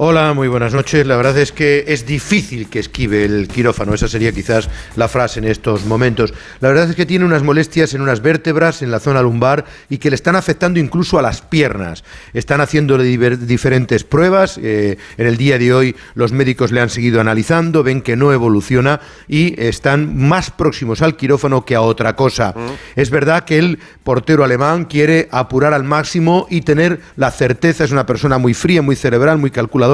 Hola, 0.01 0.33
muy 0.33 0.47
buenas 0.47 0.73
noches. 0.73 1.05
La 1.05 1.17
verdad 1.17 1.37
es 1.37 1.51
que 1.51 1.83
es 1.89 2.05
difícil 2.05 2.69
que 2.69 2.79
esquive 2.79 3.25
el 3.25 3.49
quirófano. 3.49 3.93
Esa 3.93 4.07
sería 4.07 4.31
quizás 4.31 4.69
la 4.95 5.09
frase 5.09 5.39
en 5.39 5.45
estos 5.45 5.85
momentos. 5.85 6.33
La 6.61 6.69
verdad 6.69 6.89
es 6.89 6.95
que 6.95 7.05
tiene 7.05 7.25
unas 7.25 7.43
molestias 7.43 7.93
en 7.93 7.99
unas 7.99 8.21
vértebras, 8.21 8.81
en 8.81 8.91
la 8.91 9.01
zona 9.01 9.21
lumbar, 9.21 9.65
y 9.89 9.97
que 9.97 10.09
le 10.09 10.15
están 10.15 10.37
afectando 10.37 10.79
incluso 10.79 11.19
a 11.19 11.21
las 11.21 11.41
piernas. 11.41 12.05
Están 12.33 12.61
haciéndole 12.61 13.03
diferentes 13.03 14.05
pruebas. 14.05 14.57
Eh, 14.63 14.97
en 15.17 15.27
el 15.27 15.35
día 15.35 15.59
de 15.59 15.73
hoy 15.73 15.95
los 16.13 16.31
médicos 16.31 16.71
le 16.71 16.79
han 16.79 16.89
seguido 16.89 17.19
analizando, 17.19 17.83
ven 17.83 18.01
que 18.01 18.15
no 18.15 18.31
evoluciona 18.31 19.01
y 19.27 19.61
están 19.61 20.15
más 20.15 20.49
próximos 20.49 21.01
al 21.01 21.17
quirófano 21.17 21.65
que 21.65 21.75
a 21.75 21.81
otra 21.81 22.15
cosa. 22.15 22.55
Es 22.95 23.09
verdad 23.09 23.43
que 23.43 23.59
el 23.59 23.79
portero 24.05 24.45
alemán 24.45 24.85
quiere 24.85 25.27
apurar 25.29 25.73
al 25.73 25.83
máximo 25.83 26.47
y 26.49 26.61
tener 26.61 27.01
la 27.17 27.31
certeza. 27.31 27.83
Es 27.83 27.91
una 27.91 28.05
persona 28.05 28.37
muy 28.37 28.53
fría, 28.53 28.81
muy 28.81 28.95
cerebral, 28.95 29.39
muy 29.39 29.51
calculadora 29.51 29.88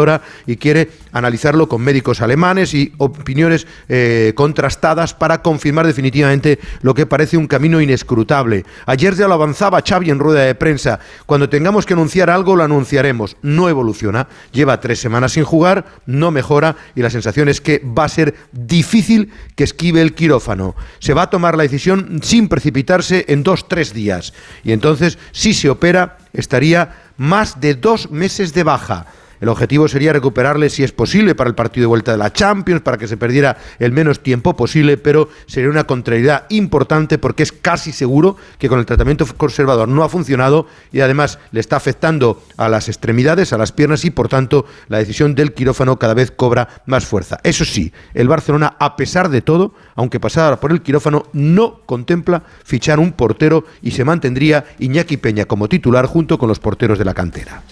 y 0.45 0.57
quiere 0.57 0.89
analizarlo 1.12 1.69
con 1.69 1.81
médicos 1.81 2.21
alemanes 2.21 2.74
y 2.74 2.92
opiniones 2.97 3.68
eh, 3.88 4.33
contrastadas 4.36 5.13
para 5.13 5.42
confirmar 5.42 5.88
definitivamente 5.88 6.59
lo 6.81 6.94
que 6.94 7.06
parece 7.06 7.38
un 7.38 7.47
camino 7.47 7.81
inescrutable. 7.81 8.65
Ayer 8.86 9.15
ya 9.15 9.27
lo 9.27 9.33
avanzaba 9.36 9.81
Xavi 9.81 10.09
en 10.09 10.19
rueda 10.19 10.42
de 10.42 10.56
prensa. 10.56 11.00
Cuando 11.25 11.50
tengamos 11.50 11.86
que 11.86 11.94
anunciar 11.94 12.30
algo, 12.30 12.56
lo 12.56 12.63
anunciaremos. 12.63 13.38
No 13.42 13.69
evoluciona. 13.69 14.27
Lleva 14.51 14.81
tres 14.81 15.00
semanas 15.00 15.33
sin 15.33 15.44
jugar, 15.44 15.86
no 16.06 16.31
mejora 16.31 16.75
y 16.95 17.01
la 17.01 17.09
sensación 17.09 17.50
es 17.50 17.62
que 17.62 17.80
va 17.80 18.06
a 18.06 18.09
ser 18.09 18.36
difícil 18.51 19.31
que 19.56 19.63
esquive 19.63 20.01
el 20.01 20.13
quirófano. 20.13 20.75
Se 21.00 21.13
va 21.13 21.24
a 21.24 21.30
tomar 21.30 21.56
la 21.56 21.63
decisión 21.63 22.19
sin 22.21 22.48
precipitarse 22.48 23.25
en 23.27 23.44
dos, 23.44 23.68
tres 23.68 23.94
días. 23.94 24.33
Y 24.63 24.71
entonces, 24.71 25.18
si 25.31 25.53
se 25.53 25.69
opera, 25.69 26.18
estaría 26.33 26.95
más 27.18 27.62
de 27.62 27.75
dos 27.75 28.12
meses 28.12 28.53
de 28.53 28.63
baja. 28.63 29.07
El 29.42 29.50
objetivo 29.50 29.88
sería 29.88 30.14
recuperarle, 30.14 30.70
si 30.70 30.84
es 30.84 30.92
posible, 30.92 31.36
para 31.36 31.50
el 31.50 31.56
partido 31.56 31.84
de 31.84 31.88
vuelta 31.88 32.12
de 32.12 32.18
la 32.18 32.32
Champions, 32.32 32.82
para 32.82 32.98
que 32.98 33.08
se 33.08 33.18
perdiera 33.18 33.58
el 33.80 33.92
menos 33.92 34.22
tiempo 34.22 34.56
posible, 34.56 34.98
pero 34.98 35.30
sería 35.46 35.70
una 35.70 35.86
contrariedad 35.86 36.46
importante 36.50 37.18
porque 37.18 37.44
es 37.44 37.52
casi 37.52 37.92
seguro 37.92 38.38
que 38.58 38.70
con 38.70 38.80
el 38.80 38.86
tratamiento 38.86 39.26
conservador 39.38 39.88
no 39.88 40.04
ha 40.04 40.10
funcionado 40.10 40.68
y 40.92 41.02
además 41.02 41.40
le 41.52 41.60
está 41.60 41.76
afectando 41.76 42.42
a 42.58 42.70
las 42.70 42.88
extremidades, 42.88 43.54
a 43.54 43.58
las 43.58 43.72
piernas 43.72 44.06
y 44.06 44.10
por 44.10 44.30
tanto 44.30 44.66
la 44.88 45.00
decisión 45.00 45.36
del 45.36 45.54
quirófano 45.54 46.00
cada 46.00 46.14
vez 46.14 46.32
cobra 46.32 46.82
más 46.86 47.06
fuerza. 47.06 47.40
Eso 47.44 47.66
sí, 47.66 47.92
el 48.14 48.28
Barcelona, 48.28 48.76
a 48.80 48.96
pesar 48.96 49.30
de 49.30 49.42
todo, 49.42 49.74
aunque 49.96 50.20
pasara 50.20 50.60
por 50.60 50.72
el 50.72 50.82
quirófano, 50.82 51.26
no 51.34 51.82
contempla 51.86 52.44
fichar 52.63 53.00
un 53.00 53.12
portero 53.12 53.65
y 53.82 53.92
se 53.92 54.06
mantendría 54.06 54.65
Iñaki 54.80 55.18
Peña 55.18 55.46
como 55.46 55.70
titular 55.70 56.06
junto 56.06 56.38
con 56.38 56.50
los 56.50 56.60
porteros 56.60 56.98
de 57.00 57.06
la 57.06 57.13
cantera. 57.13 57.63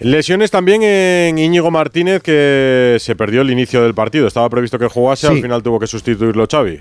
Lesiones 0.00 0.52
también 0.52 0.84
en 0.84 1.38
Íñigo 1.38 1.72
Martínez, 1.72 2.22
que 2.22 2.98
se 3.00 3.16
perdió 3.16 3.40
el 3.40 3.50
inicio 3.50 3.82
del 3.82 3.94
partido. 3.94 4.28
Estaba 4.28 4.48
previsto 4.48 4.78
que 4.78 4.86
jugase, 4.86 5.26
al 5.26 5.40
final 5.40 5.62
tuvo 5.62 5.80
que 5.80 5.88
sustituirlo 5.88 6.46
Xavi. 6.48 6.80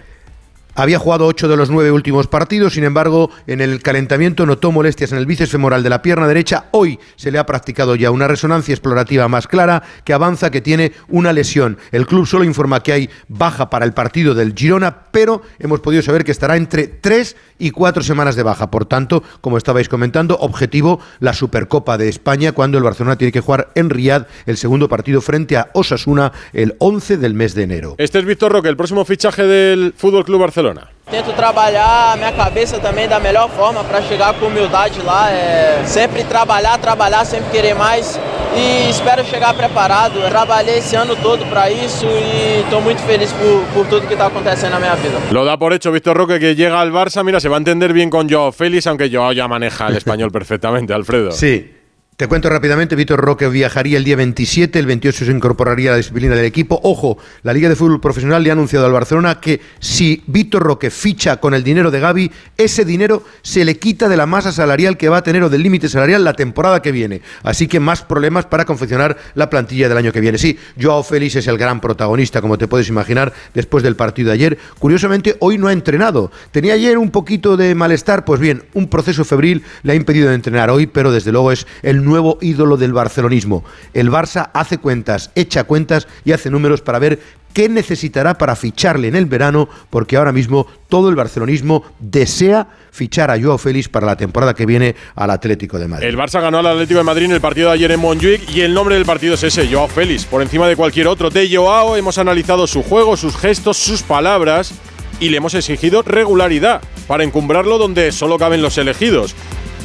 Había 0.75 0.99
jugado 0.99 1.25
ocho 1.25 1.47
de 1.47 1.57
los 1.57 1.71
nueve 1.71 1.91
últimos 1.91 2.27
partidos, 2.27 2.73
sin 2.73 2.83
embargo, 2.83 3.31
en 3.47 3.61
el 3.61 3.81
calentamiento 3.81 4.45
notó 4.45 4.71
molestias 4.71 5.11
en 5.11 5.17
el 5.17 5.25
bíceps 5.25 5.49
femoral 5.49 5.81
de 5.81 5.89
la 5.89 6.03
pierna 6.03 6.27
derecha. 6.27 6.65
Hoy 6.69 6.99
se 7.15 7.31
le 7.31 7.39
ha 7.39 7.47
practicado 7.47 7.95
ya 7.95 8.11
una 8.11 8.27
resonancia 8.27 8.73
explorativa 8.73 9.27
más 9.27 9.47
clara 9.47 9.81
que 10.03 10.13
avanza 10.13 10.51
que 10.51 10.61
tiene 10.61 10.91
una 11.07 11.33
lesión. 11.33 11.79
El 11.91 12.05
club 12.05 12.27
solo 12.27 12.43
informa 12.43 12.83
que 12.83 12.93
hay 12.93 13.09
baja 13.27 13.71
para 13.71 13.85
el 13.85 13.93
partido 13.93 14.35
del 14.35 14.53
Girona, 14.53 15.05
pero 15.09 15.41
hemos 15.57 15.79
podido 15.79 16.03
saber 16.03 16.23
que 16.23 16.31
estará 16.31 16.57
entre 16.57 16.85
tres 16.85 17.35
y 17.59 17.71
cuatro 17.71 18.03
semanas 18.03 18.35
de 18.35 18.43
baja. 18.43 18.71
Por 18.71 18.85
tanto, 18.85 19.23
como 19.41 19.57
estabais 19.57 19.89
comentando, 19.89 20.37
objetivo 20.39 20.99
la 21.19 21.33
Supercopa 21.33 21.97
de 21.97 22.09
España 22.09 22.51
cuando 22.51 22.77
el 22.77 22.83
Barcelona 22.83 23.17
tiene 23.17 23.31
que 23.31 23.41
jugar 23.41 23.69
en 23.75 23.89
Riyadh 23.89 24.27
el 24.45 24.57
segundo 24.57 24.89
partido 24.89 25.21
frente 25.21 25.57
a 25.57 25.69
Osasuna 25.73 26.31
el 26.53 26.75
11 26.79 27.17
del 27.17 27.33
mes 27.33 27.55
de 27.55 27.63
enero. 27.63 27.95
Este 27.97 28.19
es 28.19 28.25
Víctor 28.25 28.51
Roque, 28.51 28.69
el 28.69 28.77
próximo 28.77 29.05
fichaje 29.05 29.43
del 29.43 29.93
Fútbol 29.95 30.25
Club 30.25 30.41
Barcelona. 30.41 30.89
Tento 31.09 31.31
trabalhar 31.31 32.11
a 32.11 32.17
minha 32.17 32.33
cabeça 32.33 32.79
também 32.79 33.07
da 33.07 33.17
melhor 33.17 33.49
forma 33.49 33.81
para 33.81 34.01
chegar 34.01 34.33
com 34.33 34.47
humildade 34.47 35.01
lá. 35.01 35.31
É 35.31 35.81
sempre 35.85 36.25
trabalhar, 36.25 36.77
trabalhar, 36.79 37.23
sempre 37.23 37.49
querer 37.49 37.73
mais 37.75 38.19
e 38.53 38.89
espero 38.89 39.23
chegar 39.23 39.53
preparado. 39.53 40.19
Trabalhei 40.27 40.79
esse 40.79 40.97
ano 40.97 41.15
todo 41.15 41.45
para 41.45 41.71
isso 41.71 42.05
y 42.05 42.59
estou 42.61 42.81
muito 42.81 43.01
feliz 43.03 43.31
por, 43.31 43.63
por 43.73 43.87
tudo 43.87 44.05
que 44.05 44.15
está 44.15 44.25
acontecendo 44.27 44.71
na 44.71 44.79
minha 44.81 44.95
vida. 44.95 45.17
Lo 45.31 45.45
da 45.45 45.57
por 45.57 45.71
hecho 45.71 45.93
Víctor 45.93 46.17
Roque 46.17 46.39
que 46.39 46.55
llega 46.55 46.77
al 46.77 46.91
Barça. 46.91 47.23
Mira, 47.23 47.39
se 47.39 47.47
va 47.47 47.55
a 47.55 47.59
entender 47.59 47.93
bien 47.93 48.09
con 48.09 48.27
Joao 48.29 48.51
Félix, 48.51 48.85
aunque 48.87 49.09
Joao 49.09 49.31
ya 49.31 49.47
maneja 49.47 49.87
el 49.87 49.95
español 49.95 50.29
perfectamente, 50.33 50.93
Alfredo. 50.93 51.31
Sí, 51.31 51.76
Te 52.17 52.25
cuento 52.25 52.49
rápidamente, 52.49 52.95
Víctor 52.95 53.19
Roque 53.21 53.47
viajaría 53.47 53.95
el 53.95 54.03
día 54.03 54.15
27, 54.15 54.79
el 54.79 54.87
28 54.87 55.25
se 55.25 55.31
incorporaría 55.31 55.91
a 55.91 55.91
la 55.91 55.97
disciplina 55.97 56.33
del 56.33 56.45
equipo. 56.45 56.79
Ojo, 56.81 57.19
la 57.43 57.53
Liga 57.53 57.69
de 57.69 57.75
Fútbol 57.75 58.01
Profesional 58.01 58.41
le 58.41 58.49
ha 58.49 58.53
anunciado 58.53 58.87
al 58.87 58.91
Barcelona 58.91 59.39
que 59.39 59.61
si 59.77 60.23
Víctor 60.25 60.63
Roque 60.63 60.89
ficha 60.89 61.37
con 61.37 61.53
el 61.53 61.63
dinero 61.63 61.91
de 61.91 61.99
Gaby, 61.99 62.31
ese 62.57 62.85
dinero 62.85 63.23
se 63.43 63.63
le 63.63 63.77
quita 63.77 64.09
de 64.09 64.17
la 64.17 64.25
masa 64.25 64.51
salarial 64.51 64.97
que 64.97 65.09
va 65.09 65.17
a 65.17 65.21
tener 65.21 65.43
o 65.43 65.49
del 65.49 65.61
límite 65.61 65.89
salarial 65.89 66.23
la 66.23 66.33
temporada 66.33 66.81
que 66.81 66.91
viene. 66.91 67.21
Así 67.43 67.67
que 67.67 67.79
más 67.79 68.01
problemas 68.01 68.47
para 68.47 68.65
confeccionar 68.65 69.15
la 69.35 69.51
plantilla 69.51 69.87
del 69.87 69.99
año 69.99 70.11
que 70.11 70.19
viene. 70.19 70.39
Sí, 70.39 70.57
Joao 70.81 71.03
Félix 71.03 71.35
es 71.35 71.45
el 71.45 71.59
gran 71.59 71.79
protagonista, 71.81 72.41
como 72.41 72.57
te 72.57 72.67
puedes 72.67 72.89
imaginar, 72.89 73.31
después 73.53 73.83
del 73.83 73.95
partido 73.95 74.29
de 74.29 74.33
ayer. 74.33 74.57
Curiosamente, 74.79 75.37
hoy 75.39 75.59
no 75.59 75.67
ha 75.67 75.71
entrenado. 75.71 76.31
Tenía 76.49 76.73
ayer 76.73 76.97
un 76.97 77.11
poquito 77.11 77.57
de 77.57 77.75
malestar, 77.75 78.25
pues 78.25 78.39
bien, 78.39 78.63
un 78.73 78.87
proceso 78.87 79.23
febril 79.23 79.61
le 79.83 79.91
ha 79.91 79.95
impedido 79.95 80.31
entrenar 80.31 80.71
hoy, 80.71 80.87
pero 80.87 81.11
desde 81.11 81.31
luego 81.31 81.51
es 81.51 81.67
el 81.83 82.06
nuevo 82.07 82.37
ídolo 82.41 82.77
del 82.77 82.93
barcelonismo. 82.93 83.63
El 83.93 84.09
Barça 84.09 84.49
hace 84.53 84.77
cuentas, 84.77 85.31
echa 85.35 85.65
cuentas 85.65 86.07
y 86.25 86.31
hace 86.31 86.49
números 86.49 86.81
para 86.81 86.99
ver 86.99 87.19
qué 87.53 87.69
necesitará 87.69 88.37
para 88.37 88.55
ficharle 88.55 89.07
en 89.07 89.15
el 89.15 89.25
verano, 89.25 89.67
porque 89.89 90.15
ahora 90.15 90.31
mismo 90.31 90.67
todo 90.89 91.09
el 91.09 91.15
barcelonismo 91.15 91.83
desea 91.99 92.67
fichar 92.91 93.31
a 93.31 93.41
Joao 93.41 93.57
Félix 93.57 93.89
para 93.89 94.05
la 94.05 94.15
temporada 94.15 94.53
que 94.53 94.65
viene 94.65 94.95
al 95.15 95.31
Atlético 95.31 95.79
de 95.79 95.87
Madrid. 95.87 96.07
El 96.07 96.17
Barça 96.17 96.39
ganó 96.39 96.59
al 96.59 96.67
Atlético 96.67 96.99
de 96.99 97.03
Madrid 97.03 97.25
en 97.25 97.31
el 97.31 97.41
partido 97.41 97.69
de 97.69 97.73
ayer 97.73 97.91
en 97.91 97.99
Montjuic 97.99 98.47
y 98.49 98.61
el 98.61 98.73
nombre 98.75 98.93
del 98.93 99.05
partido 99.05 99.33
es 99.33 99.43
ese, 99.43 99.67
Joao 99.67 99.87
Félix, 99.87 100.25
por 100.25 100.43
encima 100.43 100.67
de 100.67 100.75
cualquier 100.75 101.07
otro. 101.07 101.31
De 101.31 101.49
Joao 101.51 101.95
hemos 101.95 102.19
analizado 102.19 102.67
su 102.67 102.83
juego, 102.83 103.17
sus 103.17 103.35
gestos, 103.35 103.77
sus 103.77 104.03
palabras 104.03 104.73
y 105.19 105.29
le 105.29 105.37
hemos 105.37 105.55
exigido 105.55 106.03
regularidad 106.03 106.81
para 107.07 107.23
encumbrarlo 107.23 107.79
donde 107.79 108.11
solo 108.11 108.37
caben 108.37 108.61
los 108.61 108.77
elegidos. 108.77 109.35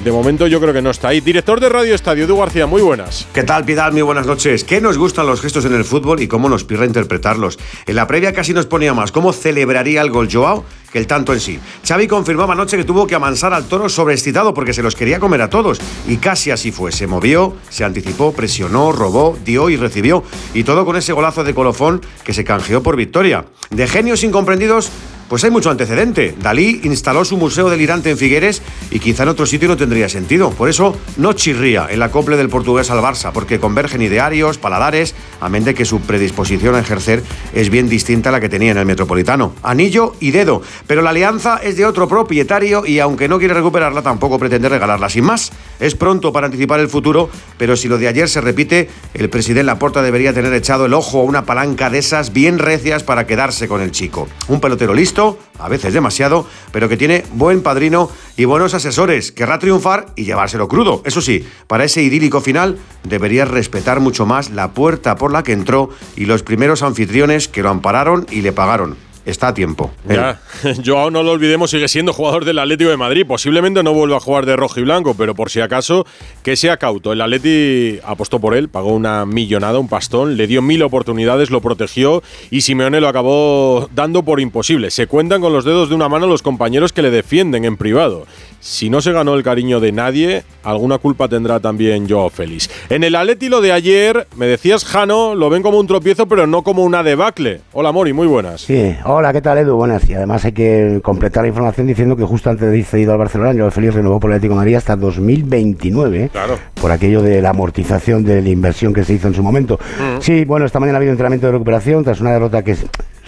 De 0.04 0.10
momento 0.10 0.48
yo 0.48 0.60
creo 0.60 0.72
que 0.72 0.82
no 0.82 0.90
está 0.90 1.08
ahí. 1.08 1.20
Director 1.20 1.60
de 1.60 1.68
Radio 1.68 1.94
Estadio, 1.94 2.24
Edu 2.24 2.36
García, 2.36 2.66
muy 2.66 2.82
buenas. 2.82 3.28
¿Qué 3.32 3.44
tal, 3.44 3.64
Pidal? 3.64 3.92
Muy 3.92 4.02
buenas 4.02 4.26
noches. 4.26 4.64
¿Qué 4.64 4.80
nos 4.80 4.98
gustan 4.98 5.28
los 5.28 5.40
gestos 5.40 5.64
en 5.64 5.74
el 5.74 5.84
fútbol 5.84 6.20
y 6.20 6.26
cómo 6.26 6.48
nos 6.48 6.64
pirra 6.64 6.86
interpretarlos? 6.86 7.56
En 7.86 7.94
la 7.94 8.08
previa 8.08 8.32
casi 8.32 8.52
nos 8.52 8.66
ponía 8.66 8.94
más 8.94 9.12
cómo 9.12 9.32
celebraría 9.32 10.00
el 10.00 10.10
gol 10.10 10.28
Joao 10.30 10.64
que 10.92 10.98
el 10.98 11.06
tanto 11.06 11.32
en 11.32 11.40
sí. 11.40 11.58
Xavi 11.86 12.08
confirmaba 12.08 12.52
anoche 12.52 12.76
que 12.76 12.84
tuvo 12.84 13.06
que 13.06 13.14
amansar 13.14 13.54
al 13.54 13.64
toro 13.64 13.88
sobreexcitado 13.88 14.52
porque 14.52 14.74
se 14.74 14.82
los 14.82 14.94
quería 14.94 15.20
comer 15.20 15.40
a 15.40 15.48
todos. 15.48 15.80
Y 16.08 16.16
casi 16.16 16.50
así 16.50 16.72
fue. 16.72 16.90
Se 16.90 17.06
movió, 17.06 17.54
se 17.70 17.84
anticipó, 17.84 18.32
presionó, 18.32 18.90
robó, 18.90 19.38
dio 19.44 19.70
y 19.70 19.76
recibió. 19.76 20.24
Y 20.52 20.64
todo 20.64 20.84
con 20.84 20.96
ese 20.96 21.12
golazo 21.12 21.44
de 21.44 21.54
colofón 21.54 22.02
que 22.24 22.34
se 22.34 22.44
canjeó 22.44 22.82
por 22.82 22.96
victoria. 22.96 23.46
De 23.70 23.86
genios 23.86 24.22
incomprendidos 24.24 24.90
pues 25.32 25.44
hay 25.44 25.50
mucho 25.50 25.70
antecedente. 25.70 26.34
Dalí 26.42 26.82
instaló 26.84 27.24
su 27.24 27.38
museo 27.38 27.70
delirante 27.70 28.10
en 28.10 28.18
Figueres 28.18 28.60
y 28.90 28.98
quizá 28.98 29.22
en 29.22 29.30
otro 29.30 29.46
sitio 29.46 29.66
no 29.66 29.78
tendría 29.78 30.06
sentido. 30.10 30.50
Por 30.50 30.68
eso 30.68 30.94
no 31.16 31.32
chirría 31.32 31.86
el 31.86 32.02
acople 32.02 32.36
del 32.36 32.50
portugués 32.50 32.90
al 32.90 32.98
Barça, 32.98 33.32
porque 33.32 33.58
convergen 33.58 34.02
idearios, 34.02 34.58
paladares, 34.58 35.14
amén 35.40 35.64
de 35.64 35.72
que 35.72 35.86
su 35.86 36.02
predisposición 36.02 36.74
a 36.74 36.80
ejercer 36.80 37.22
es 37.54 37.70
bien 37.70 37.88
distinta 37.88 38.28
a 38.28 38.32
la 38.32 38.40
que 38.40 38.50
tenía 38.50 38.72
en 38.72 38.76
el 38.76 38.84
Metropolitano. 38.84 39.54
Anillo 39.62 40.16
y 40.20 40.32
dedo. 40.32 40.60
Pero 40.86 41.00
la 41.00 41.08
alianza 41.08 41.56
es 41.62 41.78
de 41.78 41.86
otro 41.86 42.06
propietario 42.06 42.84
y 42.84 42.98
aunque 42.98 43.26
no 43.26 43.38
quiere 43.38 43.54
recuperarla, 43.54 44.02
tampoco 44.02 44.38
pretende 44.38 44.68
regalarla 44.68 45.08
sin 45.08 45.24
más. 45.24 45.50
Es 45.80 45.94
pronto 45.94 46.30
para 46.34 46.44
anticipar 46.44 46.78
el 46.78 46.88
futuro, 46.90 47.30
pero 47.56 47.74
si 47.76 47.88
lo 47.88 47.96
de 47.96 48.08
ayer 48.08 48.28
se 48.28 48.42
repite, 48.42 48.90
el 49.14 49.30
presidente 49.30 49.64
Laporta 49.64 50.02
debería 50.02 50.34
tener 50.34 50.52
echado 50.52 50.84
el 50.84 50.92
ojo 50.92 51.20
a 51.20 51.24
una 51.24 51.46
palanca 51.46 51.88
de 51.88 52.00
esas 52.00 52.34
bien 52.34 52.58
recias 52.58 53.02
para 53.02 53.26
quedarse 53.26 53.66
con 53.66 53.80
el 53.80 53.92
chico. 53.92 54.28
Un 54.48 54.60
pelotero 54.60 54.92
listo 54.92 55.21
a 55.58 55.68
veces 55.68 55.94
demasiado, 55.94 56.46
pero 56.72 56.88
que 56.88 56.96
tiene 56.96 57.24
buen 57.32 57.62
padrino 57.62 58.10
y 58.36 58.44
buenos 58.44 58.74
asesores. 58.74 59.32
Querrá 59.32 59.58
triunfar 59.58 60.06
y 60.16 60.24
llevárselo 60.24 60.68
crudo. 60.68 61.02
Eso 61.04 61.20
sí, 61.20 61.46
para 61.66 61.84
ese 61.84 62.02
idílico 62.02 62.40
final 62.40 62.78
debería 63.04 63.44
respetar 63.44 64.00
mucho 64.00 64.26
más 64.26 64.50
la 64.50 64.72
puerta 64.72 65.16
por 65.16 65.32
la 65.32 65.42
que 65.42 65.52
entró 65.52 65.90
y 66.16 66.24
los 66.24 66.42
primeros 66.42 66.82
anfitriones 66.82 67.48
que 67.48 67.62
lo 67.62 67.70
ampararon 67.70 68.26
y 68.30 68.42
le 68.42 68.52
pagaron 68.52 69.11
está 69.24 69.48
a 69.48 69.54
tiempo. 69.54 69.90
Ya, 70.08 70.40
Joao, 70.84 71.10
no 71.10 71.22
lo 71.22 71.32
olvidemos, 71.32 71.70
sigue 71.70 71.88
siendo 71.88 72.12
jugador 72.12 72.44
del 72.44 72.58
Atlético 72.58 72.90
de 72.90 72.96
Madrid. 72.96 73.26
Posiblemente 73.26 73.82
no 73.82 73.92
vuelva 73.92 74.16
a 74.16 74.20
jugar 74.20 74.46
de 74.46 74.56
rojo 74.56 74.80
y 74.80 74.82
blanco, 74.82 75.14
pero 75.14 75.34
por 75.34 75.50
si 75.50 75.60
acaso, 75.60 76.06
que 76.42 76.56
sea 76.56 76.76
cauto. 76.76 77.12
El 77.12 77.20
Atleti 77.20 77.98
apostó 78.04 78.40
por 78.40 78.54
él, 78.54 78.68
pagó 78.68 78.92
una 78.92 79.26
millonada, 79.26 79.78
un 79.78 79.88
pastón, 79.88 80.36
le 80.36 80.46
dio 80.46 80.62
mil 80.62 80.82
oportunidades, 80.82 81.50
lo 81.50 81.60
protegió 81.60 82.22
y 82.50 82.62
Simeone 82.62 83.00
lo 83.00 83.08
acabó 83.08 83.88
dando 83.94 84.22
por 84.22 84.40
imposible. 84.40 84.90
Se 84.90 85.06
cuentan 85.06 85.40
con 85.40 85.52
los 85.52 85.64
dedos 85.64 85.88
de 85.88 85.94
una 85.94 86.08
mano 86.08 86.26
los 86.26 86.42
compañeros 86.42 86.92
que 86.92 87.02
le 87.02 87.10
defienden 87.10 87.64
en 87.64 87.76
privado. 87.76 88.26
Si 88.62 88.88
no 88.88 89.00
se 89.00 89.10
ganó 89.10 89.34
el 89.34 89.42
cariño 89.42 89.80
de 89.80 89.90
nadie, 89.90 90.44
alguna 90.62 90.98
culpa 90.98 91.26
tendrá 91.26 91.58
también 91.58 92.08
Joao 92.08 92.30
Félix. 92.30 92.70
En 92.90 93.02
el 93.02 93.16
Atleti 93.16 93.48
lo 93.48 93.60
de 93.60 93.72
ayer, 93.72 94.28
me 94.36 94.46
decías, 94.46 94.84
Jano, 94.84 95.34
lo 95.34 95.50
ven 95.50 95.64
como 95.64 95.80
un 95.80 95.88
tropiezo, 95.88 96.28
pero 96.28 96.46
no 96.46 96.62
como 96.62 96.84
una 96.84 97.02
debacle. 97.02 97.62
Hola, 97.72 97.90
Mori, 97.90 98.12
muy 98.12 98.28
buenas. 98.28 98.60
Sí, 98.60 98.94
hola, 99.04 99.32
¿qué 99.32 99.42
tal, 99.42 99.58
Edu? 99.58 99.74
Buenas. 99.74 100.08
Y 100.08 100.14
además 100.14 100.44
hay 100.44 100.52
que 100.52 101.00
completar 101.02 101.42
la 101.42 101.48
información 101.48 101.88
diciendo 101.88 102.16
que 102.16 102.22
justo 102.22 102.50
antes 102.50 102.70
de 102.70 102.78
ir 102.78 102.84
cedido 102.84 103.10
al 103.10 103.18
Barcelona, 103.18 103.52
Joao 103.52 103.72
Félix 103.72 103.94
renovó 103.94 104.20
por 104.20 104.30
el 104.30 104.36
Atlético 104.36 104.54
de 104.54 104.58
Madrid 104.58 104.76
hasta 104.76 104.94
2029. 104.94 106.28
Claro. 106.30 106.56
Por 106.80 106.92
aquello 106.92 107.20
de 107.20 107.42
la 107.42 107.50
amortización 107.50 108.22
de 108.22 108.42
la 108.42 108.48
inversión 108.48 108.94
que 108.94 109.02
se 109.02 109.14
hizo 109.14 109.26
en 109.26 109.34
su 109.34 109.42
momento. 109.42 109.80
Mm. 109.98 110.20
Sí, 110.20 110.44
bueno, 110.44 110.66
esta 110.66 110.78
mañana 110.78 110.98
ha 110.98 111.00
habido 111.00 111.10
entrenamiento 111.10 111.48
de 111.48 111.52
recuperación 111.54 112.04
tras 112.04 112.20
una 112.20 112.30
derrota 112.30 112.62
que 112.62 112.76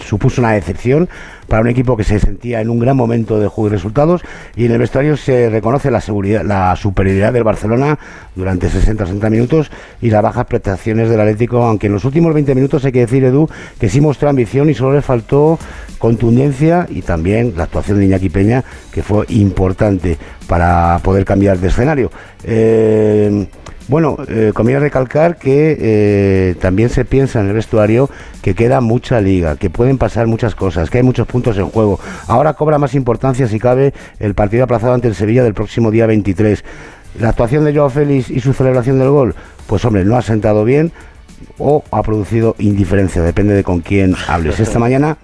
supuso 0.05 0.41
una 0.41 0.51
decepción 0.51 1.09
para 1.47 1.61
un 1.61 1.67
equipo 1.67 1.95
que 1.97 2.03
se 2.03 2.19
sentía 2.19 2.61
en 2.61 2.69
un 2.69 2.79
gran 2.79 2.97
momento 2.97 3.39
de 3.39 3.47
juego 3.47 3.67
y 3.67 3.71
resultados 3.71 4.21
y 4.55 4.65
en 4.65 4.71
el 4.71 4.79
vestuario 4.79 5.17
se 5.17 5.49
reconoce 5.49 5.91
la 5.91 6.01
seguridad, 6.01 6.43
la 6.43 6.75
superioridad 6.75 7.33
del 7.33 7.43
Barcelona 7.43 7.99
durante 8.35 8.67
60-60 8.67 9.29
minutos 9.29 9.71
y 10.01 10.09
las 10.09 10.23
bajas 10.23 10.45
prestaciones 10.45 11.09
del 11.09 11.19
Atlético, 11.19 11.63
aunque 11.63 11.87
en 11.87 11.93
los 11.93 12.05
últimos 12.05 12.33
20 12.33 12.55
minutos 12.55 12.85
hay 12.85 12.91
que 12.91 13.01
decir, 13.01 13.23
Edu, 13.23 13.49
que 13.79 13.89
sí 13.89 14.01
mostró 14.01 14.29
ambición 14.29 14.69
y 14.69 14.73
solo 14.73 14.93
le 14.93 15.01
faltó 15.01 15.59
contundencia 15.97 16.87
y 16.89 17.01
también 17.01 17.53
la 17.55 17.63
actuación 17.63 17.99
de 17.99 18.05
Iñaki 18.05 18.29
Peña, 18.29 18.63
que 18.91 19.03
fue 19.03 19.25
importante 19.29 20.17
para 20.47 20.99
poder 21.03 21.25
cambiar 21.25 21.57
de 21.57 21.67
escenario. 21.67 22.11
Eh, 22.43 23.47
bueno, 23.87 24.17
eh, 24.27 24.51
conviene 24.53 24.79
recalcar 24.79 25.37
que 25.37 25.77
eh, 25.79 26.55
también 26.59 26.89
se 26.89 27.05
piensa 27.05 27.39
en 27.39 27.47
el 27.47 27.53
vestuario 27.53 28.09
que 28.41 28.55
queda 28.55 28.81
mucha 28.81 29.21
liga, 29.21 29.57
que 29.57 29.69
pueden 29.69 29.97
pasar 29.97 30.27
muchas 30.27 30.55
cosas, 30.55 30.89
que 30.89 30.97
hay 30.97 31.03
muchos 31.03 31.27
puntos 31.27 31.57
en 31.57 31.69
juego. 31.69 31.99
Ahora 32.27 32.53
cobra 32.53 32.77
más 32.79 32.95
importancia, 32.95 33.47
si 33.47 33.59
cabe, 33.59 33.93
el 34.19 34.33
partido 34.33 34.63
aplazado 34.63 34.93
ante 34.93 35.07
el 35.07 35.15
Sevilla 35.15 35.43
del 35.43 35.53
próximo 35.53 35.91
día 35.91 36.07
23. 36.07 36.63
La 37.19 37.29
actuación 37.29 37.63
de 37.63 37.75
Joao 37.75 37.89
Félix 37.89 38.29
y 38.29 38.39
su 38.39 38.53
celebración 38.53 38.99
del 38.99 39.09
gol, 39.09 39.35
pues 39.67 39.85
hombre, 39.85 40.03
no 40.03 40.17
ha 40.17 40.21
sentado 40.21 40.65
bien 40.65 40.91
o 41.57 41.83
ha 41.91 42.01
producido 42.01 42.55
indiferencia, 42.59 43.21
depende 43.21 43.53
de 43.53 43.63
con 43.63 43.81
quién 43.81 44.15
hables. 44.27 44.59
Esta 44.59 44.79
mañana 44.79 45.17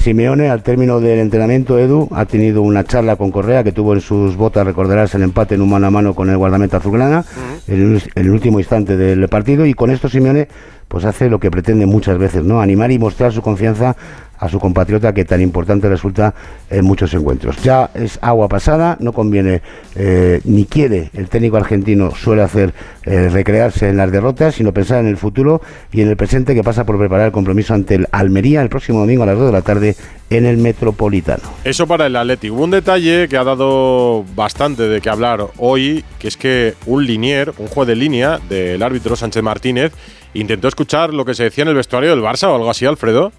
Simeone, 0.00 0.48
al 0.48 0.62
término 0.62 1.00
del 1.00 1.18
entrenamiento, 1.18 1.78
Edu, 1.78 2.08
ha 2.12 2.24
tenido 2.26 2.62
una 2.62 2.84
charla 2.84 3.16
con 3.16 3.30
Correa 3.30 3.64
que 3.64 3.72
tuvo 3.72 3.94
en 3.94 4.00
sus 4.00 4.36
botas, 4.36 4.64
recordarás, 4.64 5.14
el 5.14 5.22
empate 5.22 5.56
en 5.56 5.62
un 5.62 5.70
mano 5.70 5.86
a 5.86 5.90
mano 5.90 6.14
con 6.14 6.30
el 6.30 6.36
guardameta 6.36 6.76
azulgrana 6.76 7.24
en, 7.66 7.74
el, 7.74 8.02
en 8.14 8.26
el 8.26 8.30
último 8.30 8.60
instante 8.60 8.96
del 8.96 9.28
partido. 9.28 9.66
Y 9.66 9.74
con 9.74 9.90
esto 9.90 10.08
Simeone 10.08 10.48
pues 10.88 11.04
hace 11.04 11.28
lo 11.28 11.40
que 11.40 11.50
pretende 11.50 11.86
muchas 11.86 12.18
veces, 12.18 12.44
¿no? 12.44 12.60
Animar 12.60 12.90
y 12.92 12.98
mostrar 12.98 13.32
su 13.32 13.42
confianza 13.42 13.96
a 14.38 14.48
su 14.48 14.60
compatriota 14.60 15.12
que 15.14 15.24
tan 15.24 15.40
importante 15.40 15.88
resulta 15.88 16.34
en 16.70 16.84
muchos 16.84 17.14
encuentros. 17.14 17.62
Ya 17.62 17.90
es 17.94 18.18
agua 18.22 18.48
pasada, 18.48 18.96
no 19.00 19.12
conviene 19.12 19.62
eh, 19.94 20.40
ni 20.44 20.66
quiere 20.66 21.10
el 21.14 21.28
técnico 21.28 21.56
argentino 21.56 22.10
suele 22.14 22.42
hacer 22.42 22.74
eh, 23.04 23.28
recrearse 23.30 23.88
en 23.88 23.96
las 23.96 24.12
derrotas, 24.12 24.54
sino 24.54 24.72
pensar 24.72 25.00
en 25.00 25.06
el 25.06 25.16
futuro 25.16 25.60
y 25.92 26.02
en 26.02 26.08
el 26.08 26.16
presente 26.16 26.54
que 26.54 26.62
pasa 26.62 26.84
por 26.84 26.98
preparar 26.98 27.26
el 27.26 27.32
compromiso 27.32 27.74
ante 27.74 27.94
el 27.94 28.08
Almería 28.12 28.62
el 28.62 28.68
próximo 28.68 29.00
domingo 29.00 29.22
a 29.22 29.26
las 29.26 29.38
2 29.38 29.46
de 29.46 29.52
la 29.52 29.62
tarde 29.62 29.96
en 30.28 30.44
el 30.44 30.56
Metropolitano. 30.58 31.42
Eso 31.64 31.86
para 31.86 32.06
el 32.06 32.16
Atleti. 32.16 32.50
Hubo 32.50 32.64
un 32.64 32.72
detalle 32.72 33.28
que 33.28 33.36
ha 33.36 33.44
dado 33.44 34.24
bastante 34.34 34.84
de 34.84 35.00
qué 35.00 35.08
hablar 35.08 35.46
hoy, 35.56 36.04
que 36.18 36.28
es 36.28 36.36
que 36.36 36.74
un 36.86 37.06
linier, 37.06 37.52
un 37.58 37.68
juez 37.68 37.86
de 37.86 37.96
línea 37.96 38.40
del 38.48 38.82
árbitro 38.82 39.14
Sánchez 39.16 39.42
Martínez, 39.42 39.92
intentó 40.40 40.68
escuchar 40.68 41.12
lo 41.14 41.24
que 41.24 41.34
se 41.34 41.44
decía 41.44 41.62
en 41.62 41.68
el 41.68 41.74
vestuario 41.74 42.10
del 42.10 42.20
Barça 42.20 42.48
o 42.48 42.54
algo 42.54 42.70
así, 42.70 42.86
Alfredo. 42.86 43.32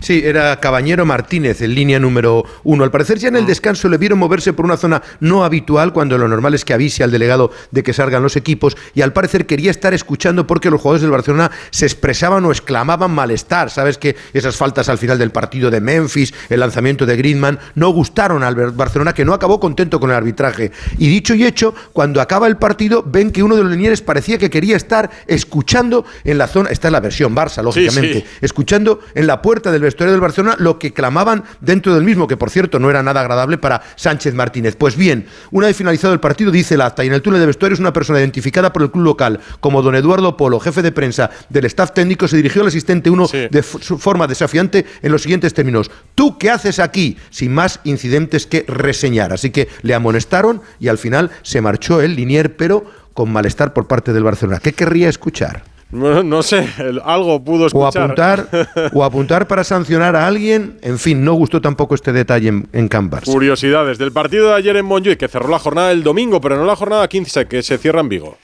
Sí, 0.00 0.22
era 0.24 0.58
Cabañero 0.60 1.04
Martínez, 1.04 1.60
en 1.60 1.74
línea 1.74 1.98
número 1.98 2.44
uno. 2.64 2.84
Al 2.84 2.90
parecer 2.90 3.18
ya 3.18 3.28
en 3.28 3.36
el 3.36 3.46
descanso 3.46 3.88
le 3.88 3.98
vieron 3.98 4.18
moverse 4.18 4.52
por 4.52 4.64
una 4.64 4.76
zona 4.76 5.02
no 5.20 5.44
habitual, 5.44 5.92
cuando 5.92 6.16
lo 6.16 6.26
normal 6.26 6.54
es 6.54 6.64
que 6.64 6.72
avise 6.72 7.04
al 7.04 7.10
delegado 7.10 7.50
de 7.70 7.82
que 7.82 7.92
salgan 7.92 8.22
los 8.22 8.36
equipos, 8.36 8.76
y 8.94 9.02
al 9.02 9.12
parecer 9.12 9.46
quería 9.46 9.70
estar 9.70 9.92
escuchando 9.92 10.46
porque 10.46 10.70
los 10.70 10.80
jugadores 10.80 11.02
del 11.02 11.10
Barcelona 11.10 11.50
se 11.70 11.84
expresaban 11.84 12.44
o 12.46 12.50
exclamaban 12.50 13.10
malestar. 13.10 13.70
Sabes 13.70 13.98
que 13.98 14.16
esas 14.32 14.56
faltas 14.56 14.88
al 14.88 14.98
final 14.98 15.18
del 15.18 15.30
partido 15.30 15.70
de 15.70 15.80
Memphis, 15.80 16.32
el 16.48 16.60
lanzamiento 16.60 17.04
de 17.04 17.16
Griezmann, 17.16 17.58
no 17.74 17.90
gustaron 17.90 18.42
al 18.42 18.54
Barcelona, 18.72 19.12
que 19.12 19.24
no 19.24 19.34
acabó 19.34 19.60
contento 19.60 20.00
con 20.00 20.10
el 20.10 20.16
arbitraje. 20.16 20.72
Y 20.98 21.08
dicho 21.08 21.34
y 21.34 21.44
hecho, 21.44 21.74
cuando 21.92 22.20
acaba 22.22 22.46
el 22.46 22.56
partido, 22.56 23.04
ven 23.06 23.30
que 23.30 23.42
uno 23.42 23.56
de 23.56 23.62
los 23.62 23.72
linieres 23.72 24.00
parecía 24.00 24.38
que 24.38 24.48
quería 24.48 24.76
estar 24.76 25.10
escuchando 25.26 26.06
en 26.24 26.38
la 26.38 26.46
zona, 26.46 26.70
esta 26.70 26.88
es 26.88 26.92
la 26.92 27.00
versión 27.00 27.36
Barça, 27.36 27.62
lógicamente, 27.62 28.20
sí. 28.20 28.26
escuchando 28.40 29.00
en 29.14 29.26
la 29.26 29.42
puerta 29.42 29.70
del 29.70 29.89
vestuario 29.90 30.12
del 30.12 30.20
Barcelona 30.20 30.56
lo 30.58 30.78
que 30.78 30.92
clamaban 30.92 31.44
dentro 31.60 31.94
del 31.94 32.04
mismo, 32.04 32.26
que 32.26 32.36
por 32.36 32.50
cierto 32.50 32.78
no 32.78 32.90
era 32.90 33.02
nada 33.02 33.20
agradable 33.20 33.58
para 33.58 33.82
Sánchez 33.96 34.34
Martínez. 34.34 34.76
Pues 34.76 34.96
bien, 34.96 35.26
una 35.50 35.66
vez 35.66 35.76
finalizado 35.76 36.14
el 36.14 36.20
partido, 36.20 36.50
dice 36.50 36.74
el 36.74 36.80
acta, 36.80 37.04
y 37.04 37.08
en 37.08 37.14
el 37.14 37.22
túnel 37.22 37.40
de 37.40 37.46
vestuario 37.46 37.74
es 37.74 37.80
una 37.80 37.92
persona 37.92 38.18
identificada 38.20 38.72
por 38.72 38.82
el 38.82 38.90
club 38.90 39.04
local 39.04 39.40
como 39.60 39.82
don 39.82 39.94
Eduardo 39.94 40.36
Polo, 40.36 40.60
jefe 40.60 40.82
de 40.82 40.92
prensa 40.92 41.30
del 41.48 41.64
staff 41.66 41.92
técnico, 41.92 42.28
se 42.28 42.36
dirigió 42.36 42.62
al 42.62 42.68
asistente 42.68 43.10
uno 43.10 43.26
de 43.26 43.62
forma 43.62 44.26
desafiante 44.26 44.86
en 45.02 45.12
los 45.12 45.22
siguientes 45.22 45.54
términos. 45.54 45.90
¿Tú 46.14 46.38
qué 46.38 46.50
haces 46.50 46.78
aquí? 46.78 47.16
Sin 47.30 47.52
más 47.52 47.80
incidentes 47.84 48.46
que 48.46 48.64
reseñar. 48.66 49.32
Así 49.32 49.50
que 49.50 49.68
le 49.82 49.94
amonestaron 49.94 50.62
y 50.78 50.88
al 50.88 50.98
final 50.98 51.30
se 51.42 51.60
marchó 51.60 52.00
el 52.00 52.14
Linier, 52.14 52.56
pero 52.56 52.84
con 53.14 53.32
malestar 53.32 53.72
por 53.72 53.86
parte 53.86 54.12
del 54.12 54.24
Barcelona. 54.24 54.60
¿Qué 54.60 54.72
querría 54.72 55.08
escuchar? 55.08 55.69
No, 55.92 56.42
sé, 56.42 56.68
algo 57.04 57.42
pudo 57.42 57.66
escuchar. 57.66 58.02
O 58.02 58.04
apuntar, 58.04 58.48
o 58.94 59.04
apuntar 59.04 59.48
para 59.48 59.64
sancionar 59.64 60.14
a 60.14 60.26
alguien. 60.26 60.78
En 60.82 60.98
fin, 60.98 61.24
no 61.24 61.34
gustó 61.34 61.60
tampoco 61.60 61.94
este 61.94 62.12
detalle 62.12 62.48
en, 62.48 62.68
en 62.72 62.88
Curiosidades 63.24 63.98
del 63.98 64.12
partido 64.12 64.48
de 64.48 64.54
ayer 64.54 64.76
en 64.76 64.86
Montjuic, 64.86 65.18
que 65.18 65.28
cerró 65.28 65.48
la 65.48 65.58
jornada 65.58 65.90
el 65.90 66.02
domingo, 66.02 66.40
pero 66.40 66.56
no 66.56 66.64
la 66.64 66.76
jornada 66.76 67.08
15, 67.08 67.46
que 67.46 67.62
se 67.62 67.78
cierra 67.78 68.00
en 68.00 68.08
Vigo. 68.08 68.36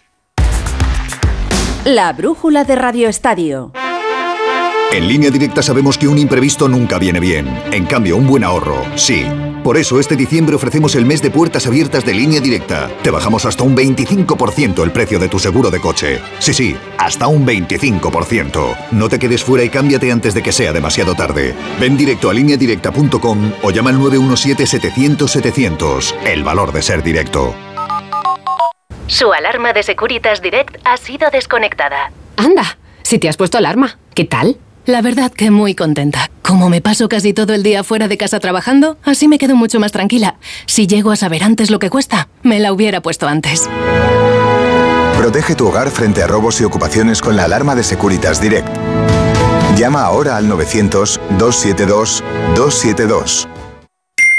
La 1.85 2.13
brújula 2.13 2.65
de 2.65 2.75
Radio 2.75 3.09
Estadio. 3.09 3.73
En 4.93 5.07
línea 5.07 5.31
directa 5.31 5.63
sabemos 5.63 5.99
que 5.99 6.09
un 6.09 6.19
imprevisto 6.19 6.69
nunca 6.69 6.99
viene 6.99 7.21
bien. 7.21 7.47
En 7.71 7.87
cambio, 7.87 8.17
un 8.17 8.27
buen 8.27 8.45
ahorro, 8.45 8.83
sí. 8.97 9.27
Por 9.67 9.77
eso 9.77 9.99
este 9.99 10.15
diciembre 10.15 10.55
ofrecemos 10.55 10.95
el 10.95 11.05
mes 11.05 11.21
de 11.23 11.33
puertas 11.33 11.67
abiertas 11.67 12.05
de 12.05 12.15
línea 12.15 12.41
directa. 12.41 12.89
Te 13.03 13.11
bajamos 13.11 13.47
hasta 13.47 13.65
un 13.65 13.77
25% 13.77 14.85
el 14.85 14.93
precio 14.93 15.19
de 15.19 15.29
tu 15.29 15.41
seguro 15.41 15.73
de 15.73 15.81
coche. 15.81 16.21
Sí, 16.39 16.55
sí, 16.55 16.77
hasta 16.99 17.27
un 17.27 17.45
25%. 17.45 18.77
No 18.93 19.09
te 19.09 19.19
quedes 19.19 19.43
fuera 19.43 19.65
y 19.65 19.69
cámbiate 19.69 20.13
antes 20.13 20.35
de 20.35 20.43
que 20.45 20.53
sea 20.53 20.73
demasiado 20.73 21.17
tarde. 21.17 21.53
Ven 21.81 21.97
directo 21.97 22.31
a 22.31 22.35
lineadirecta.com 22.35 23.55
o 23.61 23.71
llama 23.73 23.91
al 23.91 23.99
917-700-700. 23.99 26.15
El 26.25 26.45
valor 26.45 26.71
de 26.71 26.83
ser 26.83 27.03
directo. 27.03 27.53
Su 29.09 29.33
alarma 29.33 29.73
de 29.73 29.83
Securitas 29.83 30.43
Direct 30.43 30.77
ha 30.85 30.97
sido 30.97 31.29
desconectada. 31.31 32.13
Anda, 32.37 32.79
si 33.03 33.19
te 33.19 33.29
has 33.29 33.37
puesto 33.37 33.59
alarma, 33.59 33.99
¿qué 34.15 34.27
tal? 34.27 34.59
La 34.87 35.03
verdad 35.03 35.33
que 35.33 35.51
muy 35.51 35.75
contenta. 35.75 36.31
Como 36.43 36.69
me 36.69 36.81
paso 36.81 37.09
casi 37.09 37.33
todo 37.33 37.55
el 37.55 37.65
día 37.65 37.83
fuera 37.83 38.07
de 38.07 38.17
casa 38.17 38.39
trabajando, 38.39 38.99
así 39.03 39.27
me 39.27 39.37
quedo 39.37 39.57
mucho 39.57 39.81
más 39.81 39.91
tranquila. 39.91 40.37
Si 40.67 40.87
llego 40.87 41.11
a 41.11 41.17
saber 41.17 41.43
antes 41.43 41.73
lo 41.73 41.81
que 41.81 41.91
cuesta, 41.91 42.29
me 42.45 42.61
la 42.61 42.73
hubiera 42.73 43.01
puesto 43.01 43.27
antes. 43.27 43.69
Protege 45.19 45.57
tu 45.57 45.67
hogar 45.67 45.91
frente 45.91 46.23
a 46.23 46.29
robos 46.29 46.61
y 46.61 46.65
ocupaciones 46.65 47.21
con 47.21 47.35
la 47.35 47.43
alarma 47.45 47.75
de 47.75 47.83
Securitas 47.83 48.41
Direct. 48.41 48.69
Llama 49.77 50.03
ahora 50.03 50.37
al 50.37 50.49
900-272-272. 50.49 53.49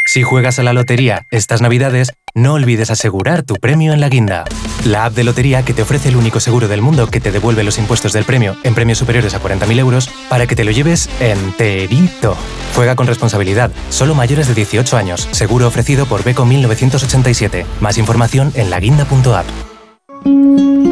Si 0.05 0.23
juegas 0.23 0.59
a 0.59 0.63
la 0.63 0.71
lotería 0.71 1.23
estas 1.29 1.61
navidades, 1.61 2.13
no 2.33 2.53
olvides 2.53 2.89
asegurar 2.89 3.43
tu 3.43 3.55
premio 3.55 3.91
en 3.91 3.99
la 3.99 4.07
guinda. 4.07 4.45
La 4.87 5.03
app 5.03 5.13
de 5.15 5.25
lotería 5.25 5.65
que 5.65 5.73
te 5.73 5.81
ofrece 5.81 6.07
el 6.07 6.15
único 6.15 6.39
seguro 6.39 6.69
del 6.69 6.81
mundo 6.81 7.07
que 7.07 7.19
te 7.19 7.33
devuelve 7.33 7.65
los 7.65 7.77
impuestos 7.77 8.13
del 8.13 8.23
premio 8.23 8.55
en 8.63 8.73
premios 8.73 8.99
superiores 8.99 9.33
a 9.33 9.41
40.000 9.41 9.79
euros 9.79 10.09
para 10.29 10.47
que 10.47 10.55
te 10.55 10.63
lo 10.63 10.71
lleves 10.71 11.09
enterito. 11.19 12.37
Juega 12.73 12.95
con 12.95 13.05
responsabilidad, 13.05 13.69
solo 13.89 14.15
mayores 14.15 14.47
de 14.47 14.53
18 14.53 14.95
años, 14.95 15.27
seguro 15.31 15.67
ofrecido 15.67 16.05
por 16.05 16.23
Beco 16.23 16.45
1987. 16.45 17.65
Más 17.81 17.97
información 17.97 18.53
en 18.55 18.69
laguinda.app. 18.69 19.45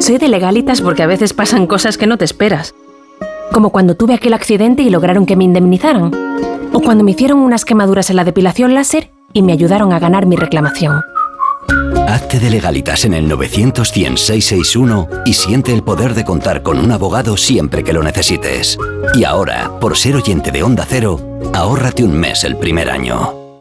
Soy 0.01 0.17
de 0.17 0.27
legalitas 0.27 0.81
porque 0.81 1.03
a 1.03 1.07
veces 1.07 1.31
pasan 1.31 1.65
cosas 1.65 1.97
que 1.97 2.05
no 2.05 2.17
te 2.17 2.25
esperas. 2.25 2.75
Como 3.53 3.69
cuando 3.69 3.95
tuve 3.95 4.13
aquel 4.13 4.33
accidente 4.33 4.81
y 4.81 4.89
lograron 4.89 5.25
que 5.25 5.37
me 5.37 5.45
indemnizaran. 5.45 6.11
O 6.73 6.81
cuando 6.81 7.05
me 7.05 7.11
hicieron 7.11 7.39
unas 7.39 7.63
quemaduras 7.63 8.09
en 8.09 8.17
la 8.17 8.25
depilación 8.25 8.73
láser 8.73 9.11
y 9.31 9.41
me 9.41 9.53
ayudaron 9.53 9.93
a 9.93 9.99
ganar 9.99 10.25
mi 10.25 10.35
reclamación. 10.35 11.01
Hazte 12.07 12.39
de 12.39 12.51
legalitas 12.51 13.03
en 13.05 13.15
el 13.15 13.27
900 13.27 13.91
y 15.25 15.33
siente 15.33 15.73
el 15.73 15.83
poder 15.83 16.13
de 16.13 16.23
contar 16.23 16.61
con 16.61 16.77
un 16.77 16.91
abogado 16.91 17.35
siempre 17.35 17.83
que 17.83 17.93
lo 17.93 18.03
necesites. 18.03 18.77
Y 19.15 19.23
ahora, 19.23 19.71
por 19.79 19.97
ser 19.97 20.15
oyente 20.15 20.51
de 20.51 20.61
Onda 20.61 20.85
Cero, 20.87 21.19
ahórrate 21.53 22.03
un 22.03 22.17
mes 22.17 22.43
el 22.43 22.57
primer 22.57 22.91
año. 22.91 23.59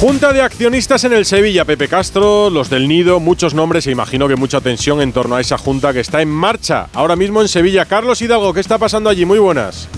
Junta 0.00 0.32
de 0.32 0.40
accionistas 0.40 1.04
en 1.04 1.12
el 1.12 1.26
Sevilla, 1.26 1.64
Pepe 1.64 1.86
Castro, 1.86 2.50
los 2.50 2.70
del 2.70 2.88
Nido, 2.88 3.20
muchos 3.20 3.54
nombres 3.54 3.86
e 3.86 3.90
imagino 3.90 4.26
que 4.26 4.36
mucha 4.36 4.60
tensión 4.60 5.00
en 5.00 5.12
torno 5.12 5.36
a 5.36 5.40
esa 5.40 5.58
junta 5.58 5.92
que 5.92 6.00
está 6.00 6.22
en 6.22 6.30
marcha 6.30 6.88
ahora 6.94 7.16
mismo 7.16 7.40
en 7.42 7.48
Sevilla. 7.48 7.84
Carlos 7.84 8.20
Hidalgo, 8.22 8.54
¿qué 8.54 8.60
está 8.60 8.78
pasando 8.78 9.10
allí? 9.10 9.26
Muy 9.26 9.38
buenas. 9.38 9.88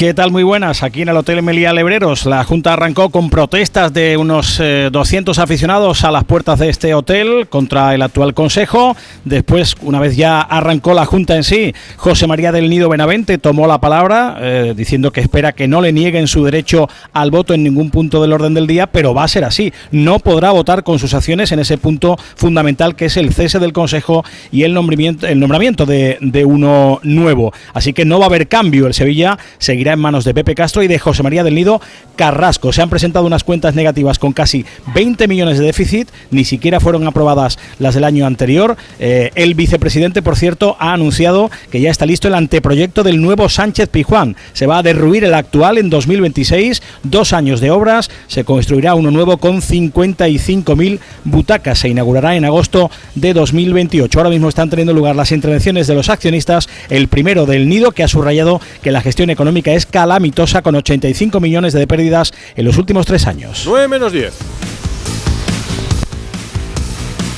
¿Qué 0.00 0.14
tal? 0.14 0.30
Muy 0.30 0.44
buenas. 0.44 0.82
Aquí 0.82 1.02
en 1.02 1.10
el 1.10 1.16
Hotel 1.18 1.42
Meliá 1.42 1.74
Lebreros, 1.74 2.24
la 2.24 2.42
Junta 2.42 2.72
arrancó 2.72 3.10
con 3.10 3.28
protestas 3.28 3.92
de 3.92 4.16
unos 4.16 4.56
200 4.56 5.36
eh, 5.36 5.42
aficionados 5.42 6.04
a 6.04 6.10
las 6.10 6.24
puertas 6.24 6.58
de 6.58 6.70
este 6.70 6.94
hotel 6.94 7.48
contra 7.50 7.94
el 7.94 8.00
actual 8.00 8.32
Consejo. 8.32 8.96
Después, 9.26 9.76
una 9.82 10.00
vez 10.00 10.16
ya 10.16 10.40
arrancó 10.40 10.94
la 10.94 11.04
Junta 11.04 11.36
en 11.36 11.44
sí, 11.44 11.74
José 11.98 12.26
María 12.26 12.50
del 12.50 12.70
Nido 12.70 12.88
Benavente 12.88 13.36
tomó 13.36 13.66
la 13.66 13.78
palabra 13.78 14.38
eh, 14.40 14.72
diciendo 14.74 15.12
que 15.12 15.20
espera 15.20 15.52
que 15.52 15.68
no 15.68 15.82
le 15.82 15.92
nieguen 15.92 16.28
su 16.28 16.44
derecho 16.44 16.88
al 17.12 17.30
voto 17.30 17.52
en 17.52 17.62
ningún 17.62 17.90
punto 17.90 18.22
del 18.22 18.32
orden 18.32 18.54
del 18.54 18.66
día, 18.66 18.86
pero 18.86 19.12
va 19.12 19.24
a 19.24 19.28
ser 19.28 19.44
así. 19.44 19.70
No 19.90 20.18
podrá 20.18 20.50
votar 20.50 20.82
con 20.82 20.98
sus 20.98 21.12
acciones 21.12 21.52
en 21.52 21.58
ese 21.58 21.76
punto 21.76 22.16
fundamental 22.36 22.96
que 22.96 23.04
es 23.04 23.18
el 23.18 23.34
cese 23.34 23.58
del 23.58 23.74
Consejo 23.74 24.24
y 24.50 24.62
el 24.62 24.72
nombramiento, 24.72 25.26
el 25.26 25.38
nombramiento 25.38 25.84
de 25.84 26.44
uno 26.46 27.00
nuevo. 27.02 27.52
Así 27.74 27.92
que 27.92 28.06
no 28.06 28.18
va 28.18 28.24
a 28.24 28.28
haber 28.28 28.48
cambio. 28.48 28.86
El 28.86 28.94
Sevilla 28.94 29.38
seguirá 29.58 29.89
en 29.92 30.00
manos 30.00 30.24
de 30.24 30.34
Pepe 30.34 30.54
Castro 30.54 30.82
y 30.82 30.88
de 30.88 30.98
José 30.98 31.22
María 31.22 31.44
del 31.44 31.54
Nido 31.54 31.80
Carrasco. 32.16 32.72
Se 32.72 32.82
han 32.82 32.90
presentado 32.90 33.26
unas 33.26 33.44
cuentas 33.44 33.74
negativas 33.74 34.18
con 34.18 34.32
casi 34.32 34.64
20 34.94 35.28
millones 35.28 35.58
de 35.58 35.64
déficit, 35.64 36.08
ni 36.30 36.44
siquiera 36.44 36.80
fueron 36.80 37.06
aprobadas 37.06 37.58
las 37.78 37.94
del 37.94 38.04
año 38.04 38.26
anterior. 38.26 38.76
Eh, 38.98 39.30
el 39.34 39.54
vicepresidente, 39.54 40.22
por 40.22 40.36
cierto, 40.36 40.76
ha 40.78 40.92
anunciado 40.92 41.50
que 41.70 41.80
ya 41.80 41.90
está 41.90 42.06
listo 42.06 42.28
el 42.28 42.34
anteproyecto 42.34 43.02
del 43.02 43.20
nuevo 43.20 43.48
Sánchez 43.48 43.88
Pijuán. 43.88 44.36
Se 44.52 44.66
va 44.66 44.78
a 44.78 44.82
derruir 44.82 45.24
el 45.24 45.34
actual 45.34 45.78
en 45.78 45.90
2026, 45.90 46.82
dos 47.02 47.32
años 47.32 47.60
de 47.60 47.70
obras, 47.70 48.10
se 48.26 48.44
construirá 48.44 48.94
uno 48.94 49.10
nuevo 49.10 49.38
con 49.38 49.60
55.000 49.60 50.98
butacas. 51.24 51.78
Se 51.78 51.88
inaugurará 51.88 52.36
en 52.36 52.44
agosto 52.44 52.90
de 53.14 53.32
2028. 53.32 54.18
Ahora 54.18 54.30
mismo 54.30 54.48
están 54.48 54.70
teniendo 54.70 54.92
lugar 54.92 55.16
las 55.16 55.32
intervenciones 55.32 55.86
de 55.86 55.94
los 55.94 56.08
accionistas, 56.08 56.68
el 56.88 57.08
primero 57.08 57.46
del 57.46 57.68
Nido, 57.68 57.92
que 57.92 58.02
ha 58.02 58.08
subrayado 58.08 58.60
que 58.82 58.90
la 58.90 59.00
gestión 59.00 59.30
económica 59.30 59.72
es 59.72 59.79
calamitosa 59.86 60.62
con 60.62 60.74
85 60.74 61.40
millones 61.40 61.72
de 61.72 61.86
pérdidas 61.86 62.32
en 62.56 62.64
los 62.64 62.78
últimos 62.78 63.06
tres 63.06 63.26
años. 63.26 63.64
9 63.66 63.88
menos 63.88 64.12
10. 64.12 64.34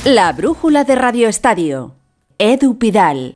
La 0.05 0.33
brújula 0.33 0.83
de 0.83 0.95
Radio 0.95 1.29
Estadio. 1.29 1.95
Edu 2.37 2.77
Pidal. 2.77 3.35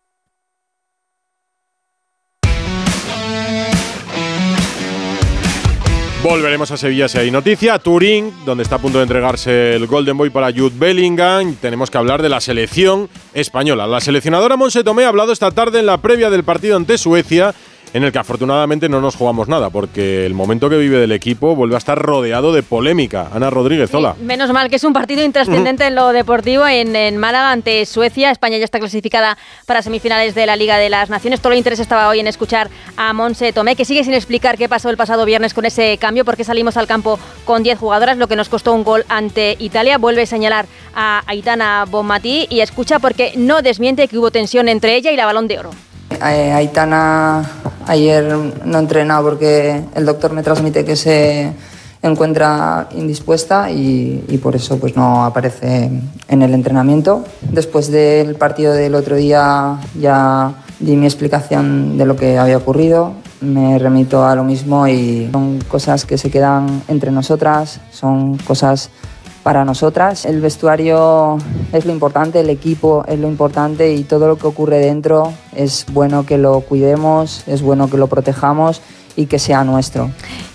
Volveremos 6.24 6.72
a 6.72 6.78
Sevilla 6.78 7.08
si 7.08 7.20
hay 7.20 7.32
noticia. 7.32 7.80
Turín, 7.80 8.34
donde 8.44 8.64
está 8.64 8.76
a 8.76 8.80
punto 8.80 8.98
de 8.98 9.04
entregarse 9.04 9.76
el 9.76 9.88
Golden 9.88 10.18
Boy 10.18 10.30
para 10.30 10.52
Jude 10.52 10.74
Bellingham. 10.78 11.56
Tenemos 11.56 11.90
que 11.90 11.98
hablar 12.00 12.22
de 12.22 12.28
la 12.28 12.42
selección 12.42 13.08
española. 13.34 13.88
La 13.88 14.02
seleccionadora 14.02 14.58
Monse 14.58 14.84
Tomé 14.84 15.06
ha 15.06 15.08
hablado 15.08 15.32
esta 15.32 15.52
tarde 15.52 15.80
en 15.80 15.86
la 15.86 16.02
previa 16.02 16.30
del 16.30 16.44
partido 16.44 16.76
ante 16.76 16.98
Suecia 16.98 17.56
en 17.98 18.04
el 18.04 18.12
que 18.12 18.20
afortunadamente 18.20 18.90
no 18.90 19.02
nos 19.02 19.16
jugamos 19.16 19.48
nada, 19.48 19.72
porque 19.72 20.28
el 20.28 20.36
momento 20.36 20.70
que 20.70 20.78
vive 20.78 21.00
del 21.00 21.12
equipo 21.12 21.56
vuelve 21.56 21.74
a 21.74 21.80
estar 21.80 21.98
rodeado 21.98 22.54
de 22.54 22.62
polémica. 22.62 23.30
Ana 23.34 23.50
Rodríguez, 23.50 23.92
hola. 23.92 24.16
menos 24.22 24.52
mal 24.54 24.70
que 24.70 24.76
es 24.76 24.84
un 24.84 24.94
partido 24.94 25.24
intrascendente 25.26 25.88
en 25.88 25.96
lo 25.96 26.10
deportivo 26.10 26.68
en, 26.68 27.18
Málaga 27.18 27.52
ante 27.52 27.84
Suecia. 27.88 28.30
España 28.30 28.60
ya 28.60 28.66
está 28.66 28.78
clasificada 28.78 29.36
para 29.66 29.82
semifinales 29.82 30.36
de 30.36 30.46
la 30.46 30.56
Liga 30.56 30.78
de 30.78 30.92
las 30.92 31.10
Naciones. 31.10 31.42
Todo 31.42 31.54
el 31.54 31.58
interés 31.58 31.80
estaba 31.80 32.08
hoy 32.08 32.20
en 32.20 32.28
escuchar 32.28 32.70
a 32.98 33.14
Monse 33.14 33.52
Tomé, 33.52 33.76
que 33.76 33.84
sigue 33.84 34.04
sin 34.04 34.14
explicar 34.14 34.60
qué 34.60 34.70
pasó 34.70 34.92
el 34.92 34.98
pasado 34.98 35.26
viernes 35.26 35.56
con 35.56 35.66
ese 35.66 35.98
cambio, 35.98 36.24
porque 36.24 36.44
salimos 36.44 36.78
al 36.78 36.86
campo 36.86 37.18
con 37.46 37.64
10 37.64 37.80
jugadoras, 37.80 38.18
lo 38.18 38.28
que 38.28 38.36
nos 38.36 38.48
costó 38.48 38.74
un 38.74 38.84
gol 38.84 39.06
ante 39.10 39.56
Italia. 39.58 39.98
Vuelve 39.98 40.22
a 40.22 40.26
señalar 40.28 40.68
a 40.94 41.24
Aitana 41.26 41.86
Bonmatí 41.90 42.46
y 42.52 42.60
escucha 42.60 43.00
porque 43.00 43.34
no 43.36 43.64
desmiente 43.64 44.08
que 44.08 44.20
hubo 44.20 44.30
tensión 44.30 44.70
entre 44.70 44.96
ella 44.96 45.10
y 45.10 45.16
la 45.16 45.26
balón 45.26 45.48
de 45.48 45.58
oro. 45.58 45.72
Eh, 46.10 46.52
Aitana 46.52 47.44
ayer 47.86 48.24
no 48.66 48.80
entrenado 48.80 49.24
porque 49.24 49.84
el 49.96 50.06
doctor 50.06 50.34
me 50.34 50.44
transmite 50.44 50.84
que 50.86 50.96
se 50.96 51.54
encuentra 52.02 52.88
indispuesta 52.96 53.70
y, 53.72 54.40
por 54.42 54.56
eso 54.56 54.78
pues 54.78 54.96
no 54.96 55.26
aparece 55.26 55.90
en 56.28 56.42
el 56.42 56.54
entrenamiento. 56.54 57.24
Después 57.42 57.92
del 57.92 58.36
partido 58.36 58.74
del 58.74 58.96
otro 58.96 59.16
día 59.16 59.80
ya 60.00 60.54
di 60.80 60.96
mi 60.96 61.06
explicación 61.06 61.98
de 61.98 62.06
lo 62.06 62.16
que 62.16 62.38
había 62.38 62.58
ocurrido, 62.58 63.14
me 63.42 63.78
remito 63.78 64.26
a 64.26 64.36
lo 64.36 64.44
mismo 64.44 64.88
y 64.88 65.30
son 65.32 65.60
cosas 65.68 66.06
que 66.06 66.18
se 66.18 66.30
quedan 66.30 66.84
entre 66.88 67.12
nosotras, 67.12 67.80
son 67.92 68.38
cosas 68.38 68.90
para 69.48 69.64
nosotras. 69.64 70.26
El 70.26 70.42
vestuario 70.42 71.38
es 71.72 71.86
lo 71.86 71.94
importante, 71.94 72.42
el 72.42 72.50
equipo 72.50 73.06
es 73.08 73.18
lo 73.18 73.30
importante 73.30 73.94
y 73.94 74.04
todo 74.04 74.28
lo 74.28 74.38
que 74.38 74.46
ocurre 74.46 74.78
dentro 74.80 75.32
es 75.56 75.86
bueno 75.94 76.26
que 76.26 76.38
lo 76.38 76.60
cuidemos, 76.60 77.48
es 77.48 77.62
bueno 77.62 77.90
que 77.90 77.96
lo 77.96 78.08
protejamos 78.08 78.82
y 79.18 79.26
que 79.26 79.40
sea 79.40 79.66
nuestro. 79.66 80.12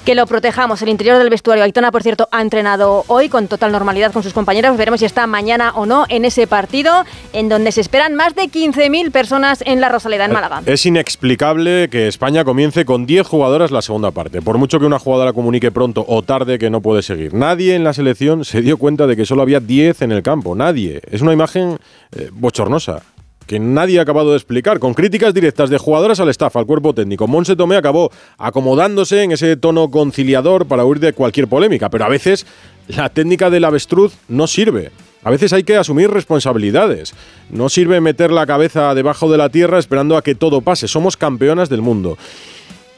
Que 0.06 0.14
lo 0.14 0.26
protejamos. 0.26 0.80
El 0.82 0.88
interior 0.88 1.18
del 1.18 1.28
vestuario. 1.28 1.62
Aitona, 1.62 1.92
por 1.92 2.02
cierto, 2.02 2.28
ha 2.32 2.40
entrenado 2.40 3.04
hoy 3.08 3.28
con 3.28 3.46
total 3.48 3.70
normalidad 3.72 4.12
con 4.12 4.22
sus 4.22 4.32
compañeros. 4.32 4.76
Veremos 4.76 5.00
si 5.00 5.06
está 5.06 5.26
mañana 5.26 5.72
o 5.74 5.84
no 5.84 6.06
en 6.08 6.24
ese 6.24 6.46
partido, 6.46 7.04
en 7.32 7.48
donde 7.48 7.72
se 7.72 7.80
esperan 7.80 8.14
más 8.14 8.34
de 8.34 8.44
15.000 8.44 9.10
personas 9.10 9.62
en 9.66 9.80
la 9.80 9.88
Rosaleda, 9.88 10.24
en 10.24 10.32
Málaga. 10.32 10.62
Es 10.66 10.86
inexplicable 10.86 11.88
que 11.90 12.08
España 12.08 12.44
comience 12.44 12.84
con 12.84 13.04
10 13.04 13.26
jugadoras 13.26 13.70
la 13.70 13.82
segunda 13.82 14.12
parte. 14.12 14.40
Por 14.40 14.58
mucho 14.58 14.80
que 14.80 14.86
una 14.86 14.98
jugadora 14.98 15.32
comunique 15.32 15.70
pronto 15.70 16.04
o 16.08 16.22
tarde 16.22 16.58
que 16.58 16.70
no 16.70 16.80
puede 16.80 17.02
seguir. 17.02 17.34
Nadie 17.34 17.74
en 17.74 17.84
la 17.84 17.92
selección 17.92 18.44
se 18.44 18.62
dio 18.62 18.78
cuenta 18.78 19.06
de 19.06 19.16
que 19.16 19.26
solo 19.26 19.42
había 19.42 19.60
10 19.60 20.02
en 20.02 20.12
el 20.12 20.22
campo. 20.22 20.54
Nadie. 20.54 21.00
Es 21.10 21.20
una 21.20 21.32
imagen 21.32 21.78
eh, 22.12 22.30
bochornosa 22.32 23.02
que 23.46 23.58
nadie 23.58 23.98
ha 23.98 24.02
acabado 24.02 24.30
de 24.30 24.36
explicar, 24.36 24.78
con 24.78 24.94
críticas 24.94 25.34
directas 25.34 25.70
de 25.70 25.78
jugadoras 25.78 26.20
al 26.20 26.28
staff, 26.28 26.56
al 26.56 26.66
cuerpo 26.66 26.94
técnico. 26.94 27.26
Monse 27.26 27.56
Tomé 27.56 27.76
acabó 27.76 28.10
acomodándose 28.38 29.22
en 29.22 29.32
ese 29.32 29.56
tono 29.56 29.90
conciliador 29.90 30.66
para 30.66 30.84
huir 30.84 31.00
de 31.00 31.12
cualquier 31.12 31.48
polémica, 31.48 31.90
pero 31.90 32.04
a 32.04 32.08
veces 32.08 32.46
la 32.88 33.08
técnica 33.08 33.50
del 33.50 33.64
avestruz 33.64 34.14
no 34.28 34.46
sirve. 34.46 34.90
A 35.24 35.30
veces 35.30 35.52
hay 35.52 35.62
que 35.62 35.76
asumir 35.76 36.10
responsabilidades. 36.10 37.14
No 37.50 37.68
sirve 37.68 38.00
meter 38.00 38.32
la 38.32 38.46
cabeza 38.46 38.92
debajo 38.94 39.30
de 39.30 39.38
la 39.38 39.50
tierra 39.50 39.78
esperando 39.78 40.16
a 40.16 40.22
que 40.22 40.34
todo 40.34 40.62
pase. 40.62 40.88
Somos 40.88 41.16
campeonas 41.16 41.68
del 41.68 41.80
mundo 41.80 42.18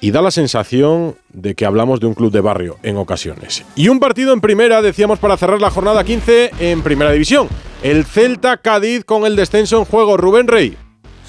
y 0.05 0.11
da 0.11 0.21
la 0.21 0.31
sensación 0.31 1.17
de 1.33 1.55
que 1.55 1.65
hablamos 1.65 1.99
de 1.99 2.05
un 2.05 2.13
club 2.13 2.31
de 2.31 2.43
barrio 2.43 2.77
en 2.83 2.99
ocasiones. 2.99 3.65
Y 3.75 3.89
un 3.89 4.01
partido 4.01 4.35
en 4.35 4.43
primera, 4.43 4.83
decíamos, 4.83 5.19
para 5.19 5.39
cerrar 5.39 5.63
la 5.63 5.71
jornada 5.71 6.05
15 6.05 6.51
en 6.61 6.83
primera 6.83 7.11
división. 7.11 7.49
El 7.83 8.05
Celta 8.05 8.59
Cádiz 8.59 9.07
con 9.07 9.25
el 9.25 9.35
descenso 9.35 9.79
en 9.79 9.87
juego. 9.87 10.19
Rubén 10.19 10.47
Rey. 10.47 10.77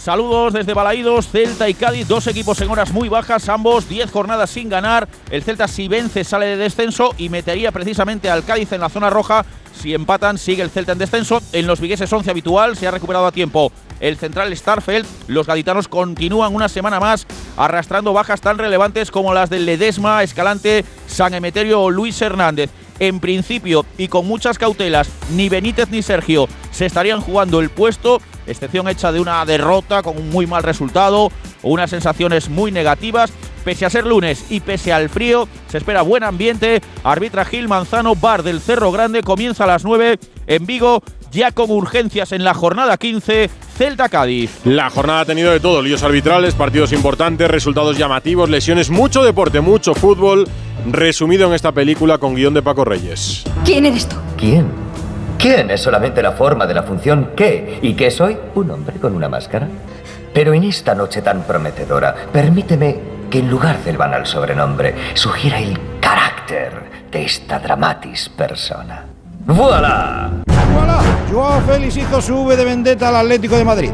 Saludos 0.06 0.54
desde 0.54 0.76
Balaídos, 0.76 1.30
Celta 1.30 1.68
y 1.68 1.74
Cádiz, 1.74 2.08
dos 2.08 2.28
equipos 2.28 2.62
en 2.62 2.70
horas 2.70 2.92
muy 2.92 3.10
bajas, 3.10 3.50
ambos 3.50 3.90
10 3.90 4.12
jornadas 4.12 4.52
sin 4.52 4.70
ganar. 4.70 5.08
El 5.32 5.42
Celta 5.42 5.68
si 5.68 5.88
vence 5.88 6.24
sale 6.24 6.46
de 6.46 6.58
descenso 6.58 7.16
y 7.18 7.30
metería 7.30 7.72
precisamente 7.72 8.30
al 8.30 8.46
Cádiz 8.46 8.72
en 8.72 8.82
la 8.82 8.90
zona 8.90 9.10
roja. 9.10 9.44
Si 9.74 9.96
empatan 9.96 10.38
sigue 10.38 10.62
el 10.62 10.70
Celta 10.70 10.92
en 10.92 11.00
descenso. 11.00 11.42
En 11.54 11.66
los 11.66 11.80
vigueses 11.80 12.14
11 12.14 12.30
habitual 12.30 12.78
se 12.78 12.88
ha 12.88 12.92
recuperado 12.92 13.26
a 13.26 13.32
tiempo 13.32 13.72
el 14.00 14.18
central 14.18 14.56
Starfeld. 14.56 15.08
Los 15.26 15.48
gaditanos 15.48 15.88
continúan 15.88 16.54
una 16.54 16.70
semana 16.70 17.00
más 17.00 17.26
arrastrando 17.58 18.14
bajas 18.14 18.42
tan 18.42 18.60
relevantes 18.60 19.10
como 19.10 19.34
las 19.34 19.50
del 19.50 19.66
Ledesma, 19.66 20.22
Escalante, 20.22 20.86
San 21.08 21.34
Emeterio 21.34 21.82
o 21.82 21.90
Luis 21.90 22.22
Hernández. 22.22 22.70
En 23.00 23.20
principio 23.20 23.86
y 23.98 24.08
con 24.08 24.28
muchas 24.28 24.58
cautelas, 24.58 25.10
ni 25.32 25.50
Benítez 25.50 25.90
ni 25.90 26.02
Sergio 26.02 26.48
se 26.72 26.86
estarían 26.86 27.20
jugando 27.20 27.60
el 27.60 27.70
puesto, 27.70 28.22
excepción 28.48 28.88
hecha 28.88 29.12
de 29.12 29.20
una 29.20 29.44
derrota 29.46 30.02
con 30.02 30.18
un 30.18 30.30
muy 30.30 30.48
mal 30.48 30.64
resultado 30.64 31.32
o 31.62 31.70
unas 31.70 31.90
sensaciones 31.90 32.50
muy 32.50 32.72
negativas. 32.72 33.32
Pese 33.66 33.86
a 33.86 33.90
ser 33.90 34.06
lunes 34.06 34.46
y 34.50 34.60
pese 34.60 34.94
al 34.94 35.10
frío, 35.10 35.48
se 35.68 35.80
espera 35.80 36.04
buen 36.04 36.24
ambiente. 36.24 36.82
Arbitra 37.04 37.46
Gil 37.46 37.68
Manzano, 37.68 38.16
bar 38.16 38.44
del 38.44 38.62
Cerro 38.62 38.92
Grande, 38.92 39.24
comienza 39.24 39.64
a 39.64 39.68
las 39.68 39.84
9 39.84 40.20
en 40.46 40.66
Vigo, 40.68 41.02
ya 41.36 41.52
con 41.52 41.70
urgencias 41.70 42.32
en 42.32 42.44
la 42.44 42.54
jornada 42.54 42.98
15, 42.98 43.50
Celta 43.78 44.10
Cádiz. 44.10 44.62
La 44.64 44.90
jornada 44.90 45.20
ha 45.20 45.26
tenido 45.26 45.52
de 45.52 45.60
todo, 45.60 45.82
líos 45.82 46.02
arbitrales, 46.02 46.56
partidos 46.56 46.94
importantes, 46.94 47.52
resultados 47.52 47.98
llamativos, 47.98 48.50
lesiones, 48.50 48.90
mucho 48.90 49.24
deporte, 49.24 49.60
mucho 49.62 49.94
fútbol, 49.94 50.48
resumido 50.90 51.48
en 51.48 51.54
esta 51.54 51.74
película 51.74 52.18
con 52.18 52.36
guion 52.36 52.54
de 52.54 52.62
Paco 52.62 52.86
Reyes. 52.86 53.44
¿Quién 53.66 53.86
eres 53.86 54.08
tú? 54.08 54.16
¿Quién? 54.38 54.68
¿Quién 55.38 55.70
es 55.70 55.82
solamente 55.82 56.24
la 56.24 56.32
forma 56.32 56.66
de 56.66 56.74
la 56.74 56.84
función 56.84 57.32
qué? 57.36 57.80
¿Y 57.82 57.94
qué 57.94 58.10
soy? 58.10 58.38
¿Un 58.56 58.72
hombre 58.72 58.96
con 59.00 59.14
una 59.14 59.28
máscara? 59.28 59.68
Pero 60.34 60.54
en 60.54 60.64
esta 60.64 60.96
noche 60.96 61.22
tan 61.22 61.44
prometedora, 61.44 62.16
permíteme 62.32 63.00
que 63.30 63.40
en 63.40 63.50
lugar 63.50 63.84
del 63.84 63.98
banal 63.98 64.26
sobrenombre, 64.26 64.96
sugiera 65.14 65.60
el 65.60 65.78
carácter 66.00 67.08
de 67.12 67.24
esta 67.24 67.60
dramatis 67.60 68.30
persona. 68.30 69.15
¡Voilà! 69.48 70.32
¡Voilà! 70.74 71.00
Joao 71.32 71.62
Félix 71.62 71.98
hizo 71.98 72.20
su 72.20 72.36
V 72.36 72.56
de 72.56 72.66
vendetta 72.66 73.10
al 73.10 73.18
Atlético 73.18 73.56
de 73.58 73.64
Madrid. 73.64 73.92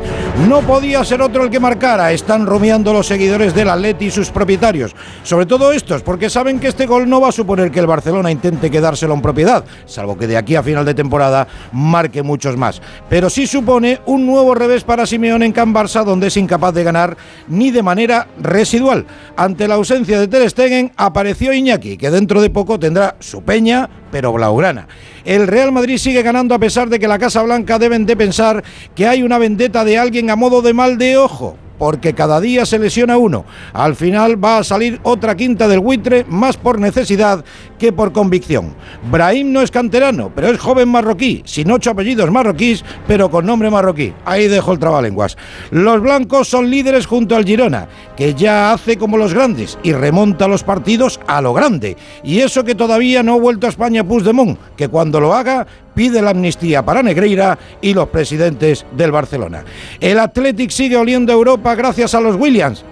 No 0.48 0.62
podía 0.62 1.04
ser 1.04 1.22
otro 1.22 1.44
el 1.44 1.50
que 1.50 1.60
marcara. 1.60 2.14
Están 2.14 2.46
rumiando 2.46 2.94
los 2.94 3.08
seguidores 3.08 3.54
del 3.54 3.70
Atleti 3.70 4.06
y 4.06 4.12
sus 4.12 4.30
propietarios. 4.30 4.96
Sobre 5.24 5.46
todo 5.46 5.74
estos, 5.74 6.04
porque 6.04 6.30
saben 6.30 6.60
que 6.60 6.70
este 6.70 6.86
gol 6.86 7.10
no 7.10 7.20
va 7.20 7.30
a 7.30 7.32
suponer 7.34 7.70
que 7.70 7.82
el 7.82 7.88
Barcelona 7.88 8.32
intente 8.32 8.72
quedárselo 8.72 9.14
en 9.14 9.22
propiedad, 9.22 9.66
salvo 9.86 10.18
que 10.18 10.28
de 10.28 10.38
aquí 10.38 10.56
a 10.56 10.64
final 10.64 10.86
de 10.86 10.94
temporada 10.94 11.46
marque 11.74 12.24
muchos 12.24 12.56
más. 12.56 12.82
Pero 13.10 13.30
sí 13.30 13.46
supone 13.46 14.00
un 14.06 14.26
nuevo 14.26 14.56
revés 14.56 14.86
para 14.86 15.06
Simeone 15.06 15.46
en 15.46 15.52
Can 15.52 15.74
Barça, 15.74 16.06
donde 16.06 16.28
es 16.28 16.38
incapaz 16.38 16.74
de 16.74 16.84
ganar 16.84 17.18
ni 17.50 17.72
de 17.72 17.84
manera 17.84 18.28
residual. 18.40 19.06
Ante 19.36 19.68
la 19.68 19.76
ausencia 19.76 20.18
de 20.18 20.30
Ter 20.30 20.50
Stegen, 20.50 20.94
apareció 20.96 21.52
Iñaki, 21.52 21.98
que 21.98 22.10
dentro 22.10 22.42
de 22.42 22.50
poco 22.50 22.80
tendrá 22.80 23.18
su 23.20 23.44
peña, 23.44 23.90
pero 24.12 24.34
blaugrana. 24.34 24.88
El 25.26 25.48
Real 25.48 25.72
Madrid 25.72 25.98
sigue 25.98 26.22
ganando 26.22 26.54
a 26.54 26.60
pesar 26.60 26.90
de 26.90 27.00
que 27.00 27.08
la 27.08 27.20
Casa 27.20 27.42
Blanca 27.42 27.80
deben 27.80 28.06
de 28.06 28.18
pensar 28.18 28.64
que 28.96 29.08
hay 29.08 29.24
una 29.24 29.38
vendetta 29.38 29.86
de 29.86 29.98
alguien 29.98 30.30
a 30.30 30.36
modo 30.36 30.62
de 30.62 30.74
mal 30.74 30.98
de 30.98 31.18
ojo 31.18 31.58
porque 31.82 32.14
cada 32.14 32.40
día 32.40 32.64
se 32.68 32.78
lesiona 32.78 33.18
uno. 33.18 33.44
Al 33.74 33.96
final 33.96 34.38
va 34.44 34.60
a 34.60 34.64
salir 34.64 35.00
otra 35.02 35.36
quinta 35.36 35.68
del 35.68 35.80
buitre, 35.80 36.28
más 36.30 36.56
por 36.56 36.80
necesidad 36.80 37.44
que 37.80 37.92
por 37.92 38.12
convicción. 38.12 38.76
Brahim 39.10 39.52
no 39.52 39.64
es 39.64 39.72
canterano, 39.72 40.32
pero 40.36 40.50
es 40.50 40.60
joven 40.60 40.90
marroquí, 40.90 41.42
sin 41.44 41.72
ocho 41.72 41.90
apellidos 41.90 42.30
marroquíes, 42.30 42.86
pero 43.08 43.32
con 43.32 43.48
nombre 43.48 43.72
marroquí. 43.72 44.14
Ahí 44.26 44.48
dejo 44.48 44.74
el 44.74 44.78
trabalenguas. 44.78 45.38
Los 45.72 46.00
blancos 46.02 46.48
son 46.48 46.70
líderes 46.70 47.08
junto 47.08 47.36
al 47.36 47.46
Girona, 47.46 47.88
que 48.16 48.36
ya 48.36 48.74
hace 48.74 48.98
como 48.98 49.18
los 49.18 49.34
grandes 49.34 49.80
y 49.82 49.94
remonta 49.94 50.48
los 50.48 50.64
partidos 50.64 51.20
a 51.26 51.42
lo 51.42 51.52
grande. 51.52 51.98
Y 52.24 52.42
eso 52.42 52.64
que 52.64 52.76
todavía 52.76 53.24
no 53.24 53.34
ha 53.34 53.40
vuelto 53.40 53.66
a 53.66 53.72
España 53.72 54.04
Puigdemont, 54.04 54.60
que 54.76 54.88
cuando 54.88 55.20
lo 55.20 55.34
haga 55.34 55.66
pide 55.94 56.22
la 56.22 56.32
amnistía 56.32 56.84
para 56.84 57.04
Negreira 57.04 57.58
y 57.82 57.94
los 57.94 58.10
presidentes 58.10 58.86
del 58.92 59.12
Barcelona. 59.12 59.64
El 60.00 60.20
Athletic 60.20 60.72
sigue 60.72 60.98
oliendo 60.98 61.32
a 61.32 61.36
Europa 61.36 61.76
gracias 61.76 62.16
a 62.16 62.22
los 62.22 62.36
Williams. 62.36 62.84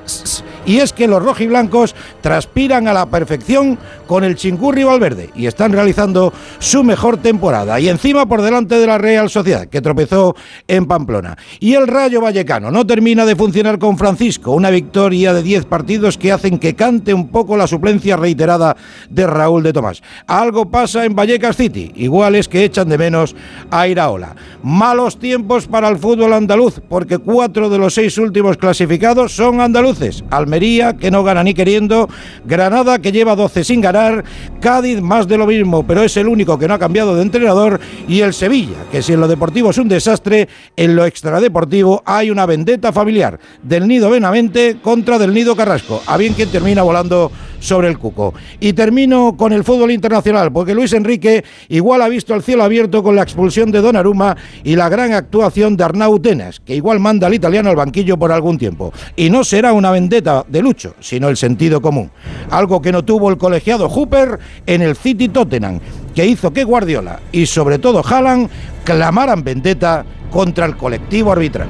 Y 0.70 0.82
es 0.82 0.94
que 0.94 1.08
los 1.08 1.24
rojiblancos 1.24 1.96
transpiran 2.22 2.88
a 2.88 2.94
la 2.94 3.08
perfección 3.08 3.80
con 4.06 4.24
el 4.24 4.36
Chincurri 4.36 4.84
Valverde 4.84 5.32
y 5.34 5.48
están 5.48 5.72
realizando 5.72 6.32
su 6.60 6.84
mejor 6.84 7.18
temporada. 7.18 7.80
Y 7.80 7.90
encima 7.90 8.28
por 8.28 8.44
delante 8.44 8.76
de 8.76 8.86
la 8.86 9.00
Real 9.00 9.32
Sociedad, 9.32 9.66
que 9.66 9.82
tropezó 9.82 10.36
en 10.68 10.86
Pamplona. 10.86 11.40
Y 11.60 11.74
el 11.74 11.88
Rayo 11.88 12.22
Vallecano 12.22 12.70
no 12.70 12.86
termina 12.86 13.26
de 13.26 13.36
funcionar 13.36 13.80
con 13.80 13.98
Francisco. 13.98 14.52
Una 14.52 14.70
victoria 14.70 15.34
de 15.34 15.42
10 15.42 15.66
partidos 15.66 16.20
que 16.20 16.32
hacen 16.32 16.60
que 16.60 16.76
cante 16.76 17.16
un 17.16 17.30
poco 17.30 17.58
la 17.58 17.66
suplencia 17.66 18.16
reiterada 18.16 18.78
de 19.10 19.26
Raúl 19.26 19.64
de 19.64 19.74
Tomás. 19.74 20.04
Algo 20.28 20.70
pasa 20.70 21.04
en 21.04 21.16
Vallecas 21.16 21.58
City. 21.58 21.92
Igual 21.96 22.36
es 22.36 22.48
que 22.48 22.64
echan 22.64 22.90
de 22.90 23.00
menos 23.00 23.36
a 23.72 23.88
Iraola. 23.88 24.36
Malos 24.62 25.18
tiempos 25.18 25.66
para 25.66 25.90
el 25.90 25.98
fútbol 25.98 26.34
andaluz, 26.34 26.80
porque 26.88 27.18
cuatro 27.18 27.72
de 27.72 27.80
los 27.80 27.96
seis 27.96 28.20
últimos 28.20 28.56
clasificados 28.58 29.36
son 29.36 29.62
andaluces. 29.62 30.24
Que 30.60 31.10
no 31.10 31.24
gana 31.24 31.42
ni 31.42 31.54
queriendo, 31.54 32.10
Granada, 32.44 33.00
que 33.00 33.14
lleva 33.14 33.36
12 33.36 33.64
sin 33.64 33.80
ganar, 33.80 34.26
Cádiz, 34.60 35.02
más 35.02 35.26
de 35.28 35.38
lo 35.38 35.48
mismo, 35.48 35.88
pero 35.88 36.04
es 36.04 36.18
el 36.18 36.28
único 36.28 36.60
que 36.60 36.68
no 36.68 36.74
ha 36.74 36.80
cambiado 36.80 37.16
de 37.16 37.22
entrenador, 37.22 37.80
y 38.08 38.20
el 38.20 38.34
Sevilla, 38.34 38.76
que 38.92 39.02
si 39.02 39.14
en 39.14 39.22
lo 39.22 39.28
deportivo 39.28 39.70
es 39.70 39.78
un 39.78 39.88
desastre, 39.88 40.50
en 40.76 40.96
lo 40.98 41.06
extradeportivo 41.06 42.04
hay 42.06 42.30
una 42.30 42.46
vendetta 42.46 42.92
familiar. 42.92 43.40
Del 43.64 43.88
Nido 43.88 44.10
Benavente 44.10 44.78
contra 44.82 45.18
del 45.18 45.34
Nido 45.34 45.56
Carrasco, 45.56 46.02
a 46.06 46.18
bien 46.18 46.34
quien 46.34 46.50
termina 46.50 46.84
volando 46.84 47.32
sobre 47.60 47.88
el 47.88 47.98
cuco. 47.98 48.34
Y 48.60 48.74
termino 48.74 49.36
con 49.38 49.54
el 49.54 49.64
fútbol 49.64 49.92
internacional, 49.92 50.52
porque 50.52 50.74
Luis 50.74 50.94
Enrique 50.94 51.44
igual 51.68 52.02
ha 52.02 52.10
visto 52.10 52.34
el 52.34 52.44
cielo 52.44 52.64
abierto 52.64 53.04
con 53.04 53.16
la 53.16 53.24
expulsión 53.24 53.72
de 53.72 53.82
Donnarumma 53.82 54.36
y 54.64 54.76
la 54.76 54.90
gran 54.90 55.14
actuación 55.14 55.78
de 55.78 55.84
Arnau 55.84 56.20
Tenas, 56.20 56.60
que 56.60 56.76
igual 56.76 57.00
manda 57.00 57.28
al 57.28 57.34
italiano 57.34 57.70
al 57.70 57.76
banquillo 57.76 58.18
por 58.18 58.32
algún 58.32 58.58
tiempo. 58.58 58.94
Y 59.16 59.30
no 59.30 59.44
será 59.44 59.74
una 59.74 59.92
vendetta 59.92 60.46
de 60.48 60.62
Lucho, 60.62 60.96
sino 61.00 61.30
el 61.30 61.38
sentido 61.38 61.82
común. 61.82 62.12
Algo 62.50 62.82
que 62.82 62.92
no 62.92 63.04
tuvo 63.04 63.30
el 63.30 63.38
colegiado 63.38 63.90
Hooper 63.90 64.40
en 64.66 64.82
el 64.82 64.96
City 64.96 65.30
Tottenham, 65.30 65.80
que 66.16 66.26
hizo 66.26 66.52
que 66.52 66.64
Guardiola 66.64 67.20
y 67.32 67.46
sobre 67.46 67.80
todo 67.80 68.04
Haaland 68.06 68.50
clamaran 68.84 69.44
vendetta 69.44 70.06
contra 70.32 70.66
el 70.66 70.78
colectivo 70.78 71.32
arbitral. 71.32 71.70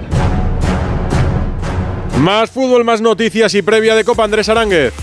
Más 2.19 2.51
fútbol, 2.51 2.83
más 2.83 3.01
noticias 3.01 3.53
y 3.55 3.61
previa 3.61 3.95
de 3.95 4.03
Copa 4.03 4.25
Andrés 4.25 4.49
Aránguez. 4.49 4.93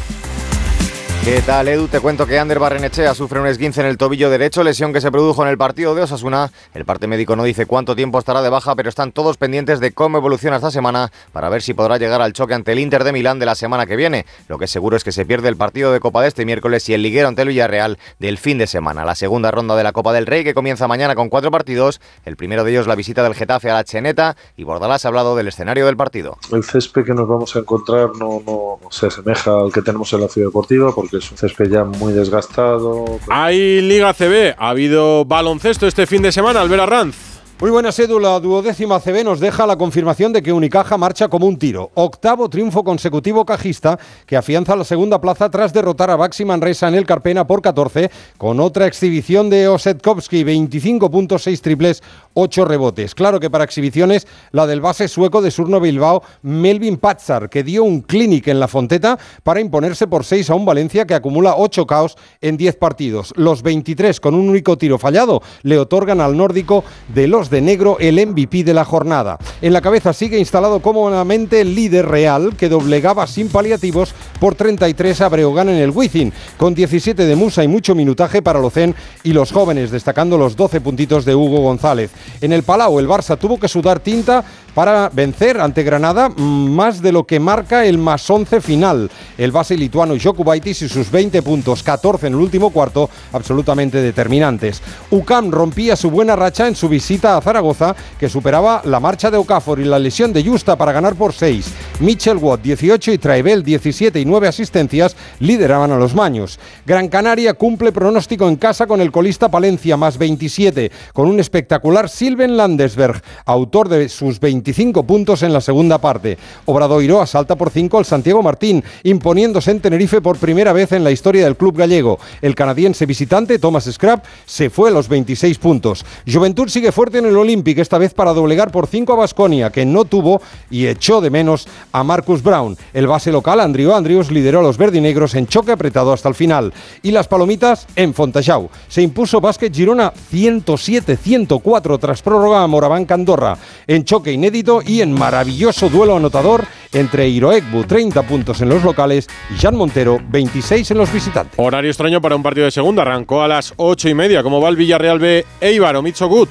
¿Qué 1.27 1.43
tal, 1.43 1.67
Edu? 1.67 1.89
Te 1.89 1.99
cuento 1.99 2.25
que 2.25 2.39
Ander 2.39 2.61
Barrenechea 2.61 3.13
sufre 3.13 3.41
un 3.41 3.49
esguince 3.49 3.81
en 3.81 3.89
el 3.89 3.99
tobillo 3.99 4.31
derecho, 4.31 4.63
lesión 4.63 4.93
que 4.93 5.01
se 5.01 5.11
produjo 5.11 5.43
en 5.43 5.49
el 5.49 5.59
partido 5.59 5.93
de 5.97 6.03
Osasuna. 6.03 6.53
El 6.73 6.85
parte 6.85 7.09
médico 7.09 7.35
no 7.35 7.43
dice 7.43 7.67
cuánto 7.67 7.97
tiempo 7.97 8.21
estará 8.21 8.43
de 8.43 8.49
baja, 8.49 8.77
pero 8.77 8.89
están 8.89 9.11
todos 9.11 9.37
pendientes 9.37 9.81
de 9.81 9.91
cómo 9.91 10.19
evoluciona 10.19 10.55
esta 10.55 10.71
semana 10.71 11.11
para 11.33 11.49
ver 11.49 11.63
si 11.63 11.75
podrá 11.75 11.99
llegar 11.99 12.23
al 12.23 12.33
choque 12.33 12.55
ante 12.55 12.71
el 12.71 12.79
Inter 12.79 13.03
de 13.03 13.11
Milán 13.11 13.41
de 13.41 13.47
la 13.47 13.57
semana 13.57 13.87
que 13.87 13.97
viene. 13.97 14.25
Lo 14.47 14.57
que 14.57 14.69
seguro 14.69 14.97
es 14.97 15.03
que 15.03 15.11
se 15.11 15.27
pierde 15.27 15.49
el 15.49 15.57
partido 15.57 15.91
de 15.91 15.99
Copa 15.99 16.23
de 16.23 16.29
este 16.29 16.45
miércoles 16.45 16.89
y 16.89 16.95
el 16.95 17.03
liguero 17.03 17.27
ante 17.27 17.43
el 17.43 17.49
Villarreal 17.49 17.99
del 18.21 18.39
fin 18.39 18.59
de 18.59 18.69
semana. 18.69 19.05
La 19.05 19.17
segunda 19.17 19.51
ronda 19.51 19.75
de 19.75 19.83
la 19.83 19.91
Copa 19.91 20.13
del 20.13 20.27
Rey 20.27 20.45
que 20.45 20.55
comienza 20.55 20.87
mañana 20.87 21.17
con 21.17 21.29
cuatro 21.29 21.51
partidos. 21.51 22.01
El 22.25 22.37
primero 22.37 22.63
de 22.63 22.71
ellos 22.71 22.87
la 22.87 22.95
visita 22.95 23.25
del 23.25 23.35
Getafe 23.35 23.69
a 23.69 23.75
la 23.75 23.83
Cheneta 23.83 24.37
y 24.57 24.63
Bordalás 24.63 25.05
ha 25.05 25.09
hablado 25.09 25.35
del 25.35 25.49
escenario 25.49 25.87
del 25.87 25.97
partido. 25.97 26.39
El 26.53 26.63
césped 26.63 27.05
que 27.05 27.15
nos 27.15 27.27
vamos 27.27 27.57
a 27.57 27.59
encontrar 27.59 28.11
no, 28.17 28.41
no 28.47 28.79
se 28.93 29.09
asemeja 29.09 29.59
al 29.59 29.73
que 29.73 29.83
tenemos 29.83 30.13
en 30.13 30.21
la 30.21 30.29
ciudad 30.29 30.51
deportiva 30.51 30.95
porque 30.95 31.16
césped 31.21 31.71
ya 31.71 31.85
muy 31.85 32.13
desgastado. 32.13 33.19
Hay 33.29 33.81
Liga 33.83 34.13
CB, 34.13 34.55
ha 34.59 34.71
habido 34.71 35.25
baloncesto 35.25 35.87
este 35.87 36.07
fin 36.07 36.23
de 36.23 36.33
semana, 36.33 36.61
Albert 36.61 36.83
Arranz. 36.83 37.36
Muy 37.59 37.71
buenas, 37.71 37.99
Edu. 37.99 38.21
La 38.21 38.39
duodécima 38.39 39.01
CB 39.01 39.25
nos 39.25 39.41
deja 39.41 39.67
la 39.67 39.79
confirmación 39.79 40.31
de 40.31 40.43
que 40.43 40.53
Unicaja 40.53 40.99
marcha 40.99 41.29
como 41.29 41.47
un 41.47 41.59
tiro. 41.59 41.91
Octavo 41.95 42.51
triunfo 42.51 42.85
consecutivo 42.85 43.47
cajista 43.47 43.99
que 44.27 44.37
afianza 44.37 44.77
la 44.77 44.85
segunda 44.85 45.23
plaza 45.23 45.49
tras 45.49 45.73
derrotar 45.73 46.11
a 46.11 46.17
Baxi 46.17 46.45
Manresa 46.45 46.87
en 46.87 46.97
el 46.97 47.07
Carpena 47.07 47.47
por 47.47 47.63
14, 47.63 48.11
con 48.37 48.61
otra 48.61 48.87
exhibición 48.87 49.49
de 49.49 49.69
Osetkowski, 49.69 50.45
25 50.45 51.11
puntos, 51.11 51.45
6 51.45 51.63
triples, 51.63 52.03
8 52.35 52.67
rebotes. 52.67 53.15
Claro 53.15 53.41
que 53.41 53.49
para 53.49 53.65
exhibiciones, 53.65 54.27
la 54.53 54.67
del 54.67 54.83
base 54.83 55.09
sueco 55.09 55.41
de 55.41 55.51
Surno 55.51 55.81
Bilbao, 55.81 56.23
Melvin 56.43 56.99
Patzar, 56.99 57.49
que 57.49 57.63
dio 57.63 57.85
un 57.85 58.03
clinic 58.03 58.49
en 58.49 58.61
la 58.61 58.69
Fonteta 58.69 59.19
para 59.43 59.61
imponerse 59.61 60.07
por 60.07 60.27
6 60.27 60.51
a 60.51 60.55
un 60.55 60.67
Valencia 60.67 61.07
que 61.07 61.15
acumula 61.15 61.55
8 61.57 61.87
caos 61.87 62.19
en 62.43 62.59
10 62.59 62.77
partidos. 62.77 63.33
Los 63.35 63.63
23 63.63 64.21
con 64.21 64.35
un 64.35 64.51
único 64.51 64.77
tiro 64.77 64.99
fallado 64.99 65.41
le 65.63 65.79
otorgan 65.79 66.21
al 66.21 66.37
nórdico 66.37 66.85
de 67.15 67.29
los 67.29 67.46
de 67.51 67.61
negro 67.61 67.97
el 68.01 68.25
MVP 68.27 68.65
de 68.65 68.75
la 68.75 68.85
jornada. 68.85 69.39
En 69.63 69.73
la 69.73 69.81
cabeza 69.81 70.13
sigue 70.13 70.39
instalado 70.39 70.81
cómodamente 70.81 71.61
el 71.61 71.75
líder 71.75 72.07
real 72.07 72.55
que 72.57 72.69
doblegaba 72.69 73.27
sin 73.27 73.49
paliativos 73.49 74.15
por 74.41 74.55
33 74.55 75.21
a 75.21 75.29
Breogán 75.29 75.69
en 75.69 75.77
el 75.77 75.91
Wizzing, 75.91 76.33
con 76.57 76.75
17 76.75 77.25
de 77.25 77.37
Musa 77.37 77.65
y 77.65 77.69
mucho 77.69 77.95
minutaje 77.95 78.43
para 78.43 78.61
Locén 78.61 78.95
y 79.23 79.33
los 79.33 79.53
jóvenes, 79.53 79.91
destacando 79.91 80.39
los 80.39 80.57
12 80.57 80.81
puntitos 80.81 81.25
de 81.25 81.35
Hugo 81.35 81.61
González. 81.61 82.11
En 82.41 82.53
el 82.53 82.63
Palau 82.63 82.99
el 82.99 83.09
Barça 83.09 83.39
tuvo 83.39 83.59
que 83.59 83.69
sudar 83.69 84.01
tinta 84.01 84.45
para 84.77 85.09
vencer 85.09 85.59
ante 85.59 85.83
Granada 85.83 86.29
más 86.29 87.01
de 87.01 87.11
lo 87.11 87.27
que 87.27 87.41
marca 87.41 87.87
el 87.87 87.97
más 87.97 88.29
11 88.29 88.61
final. 88.61 89.11
El 89.39 89.51
base 89.51 89.75
lituano 89.75 90.15
Jokubaitis 90.23 90.83
y 90.83 90.89
sus 90.91 91.11
20 91.11 91.41
puntos, 91.41 91.83
14 91.83 92.27
en 92.27 92.35
el 92.35 92.41
último 92.41 92.69
cuarto, 92.69 93.09
absolutamente 93.33 94.03
determinantes. 94.03 94.83
UCAM 95.11 95.51
rompía 95.51 95.97
su 95.97 96.11
buena 96.11 96.37
racha 96.37 96.69
en 96.69 96.77
su 96.77 96.91
visita 96.91 97.39
a 97.39 97.41
Zaragoza, 97.41 97.97
que 98.21 98.29
superaba 98.29 98.83
la 98.85 99.01
marcha 99.01 99.31
de 99.31 99.39
Okafor 99.39 99.81
y 99.81 99.87
la 99.87 99.99
lesión 99.99 100.35
de 100.35 100.45
Justa 100.45 100.77
para 100.77 100.93
ganar 100.93 101.15
por 101.15 101.33
6. 101.33 101.73
Mitchell 102.01 102.37
Watt 102.37 102.61
18 102.61 103.13
y 103.13 103.19
Traibel 103.19 103.63
17 103.63 104.21
y 104.21 104.27
9 104.27 104.47
asistencias 104.47 105.17
lideraban 105.41 105.91
a 105.91 105.97
los 105.97 106.15
maños. 106.15 106.61
Gran 106.85 107.09
Canaria 107.09 107.55
cumple 107.55 107.93
pronóstico 107.93 108.47
en 108.47 108.57
casa 108.57 108.87
con 108.87 109.01
el 109.01 109.11
colista 109.11 109.51
Palencia 109.51 109.97
más 109.97 110.19
27, 110.19 110.93
con 111.15 111.29
un 111.29 111.41
espectacular 111.41 112.11
Silven 112.11 112.59
Landesberg, 112.59 113.23
autor 113.47 113.89
de 113.89 114.11
sus 114.11 114.39
20 114.39 114.66
25 114.67 115.05
puntos 115.05 115.45
en 115.45 115.53
la 115.53 115.61
segunda 115.61 115.99
parte. 115.99 116.37
Obradoiro 116.65 117.21
asalta 117.21 117.55
por 117.55 117.71
5 117.71 117.99
al 117.99 118.05
Santiago 118.05 118.43
Martín, 118.43 118.83
imponiéndose 119.05 119.71
en 119.71 119.79
Tenerife 119.79 120.21
por 120.21 120.39
primera 120.39 120.73
vez 120.73 120.91
en 120.91 121.05
la 121.05 121.13
historia 121.13 121.45
del 121.45 121.57
club 121.57 121.77
gallego. 121.77 122.19
El 122.43 122.57
canadiense 122.57 123.07
visitante 123.07 123.61
Thomas 123.61 123.85
Scrap 123.85 124.25
se 124.45 124.69
fue 124.69 124.91
a 124.91 124.93
los 124.93 125.09
26 125.09 125.59
puntos. 125.59 126.05
Juventud 126.27 126.69
sigue 126.69 126.91
fuerte 126.91 127.19
en 127.19 127.27
el 127.27 127.37
Olympic, 127.37 127.79
esta 127.79 127.97
vez 127.97 128.13
para 128.13 128.33
doblegar 128.33 128.73
por 128.73 128.89
5 128.89 129.13
a 129.13 129.17
Basconia, 129.17 129.71
que 129.71 129.87
no 129.87 130.05
tuvo 130.05 130.43
y 130.69 130.89
echó 130.89 131.21
de 131.21 131.31
menos 131.31 131.69
a 131.93 132.03
Marcus 132.03 132.43
Brown. 132.43 132.77
El 132.93 133.07
base 133.07 133.31
local, 133.31 133.61
Andrew 133.61 133.95
Andrews, 133.95 134.33
lideró 134.33 134.59
a 134.59 134.63
los 134.65 134.79
verdinegros 134.79 135.37
en 135.37 135.47
choque 135.47 135.71
apretado 135.71 136.13
hasta 136.13 136.29
el 136.29 136.35
final. 136.35 136.75
Y 137.05 137.13
las 137.13 137.29
palomitas 137.29 137.87
en 137.95 138.13
Fontajau. 138.13 138.69
Se 138.89 139.01
impuso 139.01 139.41
Básquet 139.41 139.73
Girona 139.73 140.13
107-104 140.33 142.01
tras 142.01 142.21
prórroga 142.21 142.65
a 142.65 142.67
Moraván 142.67 143.05
Candorra. 143.05 143.57
En 143.89 144.05
choque 144.05 144.33
inédito 144.33 144.83
y 144.85 145.01
en 145.01 145.13
maravilloso 145.13 145.89
duelo 145.89 146.17
anotador 146.17 146.65
entre 146.93 147.29
Iroekbu, 147.29 147.85
30 147.85 148.23
puntos 148.23 148.61
en 148.61 148.69
los 148.69 148.83
locales, 148.83 149.29
y 149.55 149.59
Jan 149.61 149.77
Montero, 149.77 150.19
26 150.29 150.91
en 150.91 150.99
los 150.99 151.13
visitantes. 151.13 151.55
Horario 151.57 151.91
extraño 151.91 152.21
para 152.21 152.35
un 152.35 152.43
partido 152.43 152.65
de 152.65 152.73
segunda. 152.73 153.03
Arrancó 153.03 153.43
a 153.43 153.49
las 153.49 153.75
8 153.77 154.09
y 154.09 154.15
media. 154.15 154.43
¿Cómo 154.43 154.61
va 154.61 154.71
el 154.71 154.77
Villarreal 154.77 155.21
B? 155.21 155.45
Eibar 155.61 155.95
o 155.95 156.03
Mitsogut. 156.03 156.51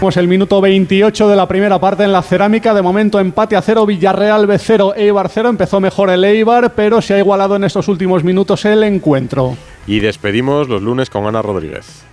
Pues 0.00 0.16
el 0.16 0.26
minuto 0.26 0.60
28 0.60 1.28
de 1.28 1.36
la 1.36 1.46
primera 1.46 1.78
parte 1.78 2.02
en 2.02 2.12
la 2.12 2.22
cerámica. 2.22 2.74
De 2.74 2.82
momento 2.82 3.20
empate 3.20 3.56
a 3.56 3.62
cero, 3.62 3.86
Villarreal 3.86 4.46
B 4.46 4.58
0, 4.58 4.94
Eibar 4.96 5.28
0. 5.28 5.48
Empezó 5.48 5.80
mejor 5.80 6.10
el 6.10 6.24
Eibar, 6.24 6.74
pero 6.74 7.00
se 7.00 7.14
ha 7.14 7.18
igualado 7.18 7.56
en 7.56 7.64
estos 7.64 7.88
últimos 7.88 8.24
minutos 8.24 8.64
el 8.64 8.82
encuentro. 8.82 9.56
Y 9.86 10.00
despedimos 10.00 10.68
los 10.68 10.82
lunes 10.82 11.08
con 11.08 11.24
Ana 11.26 11.40
Rodríguez 11.40 12.05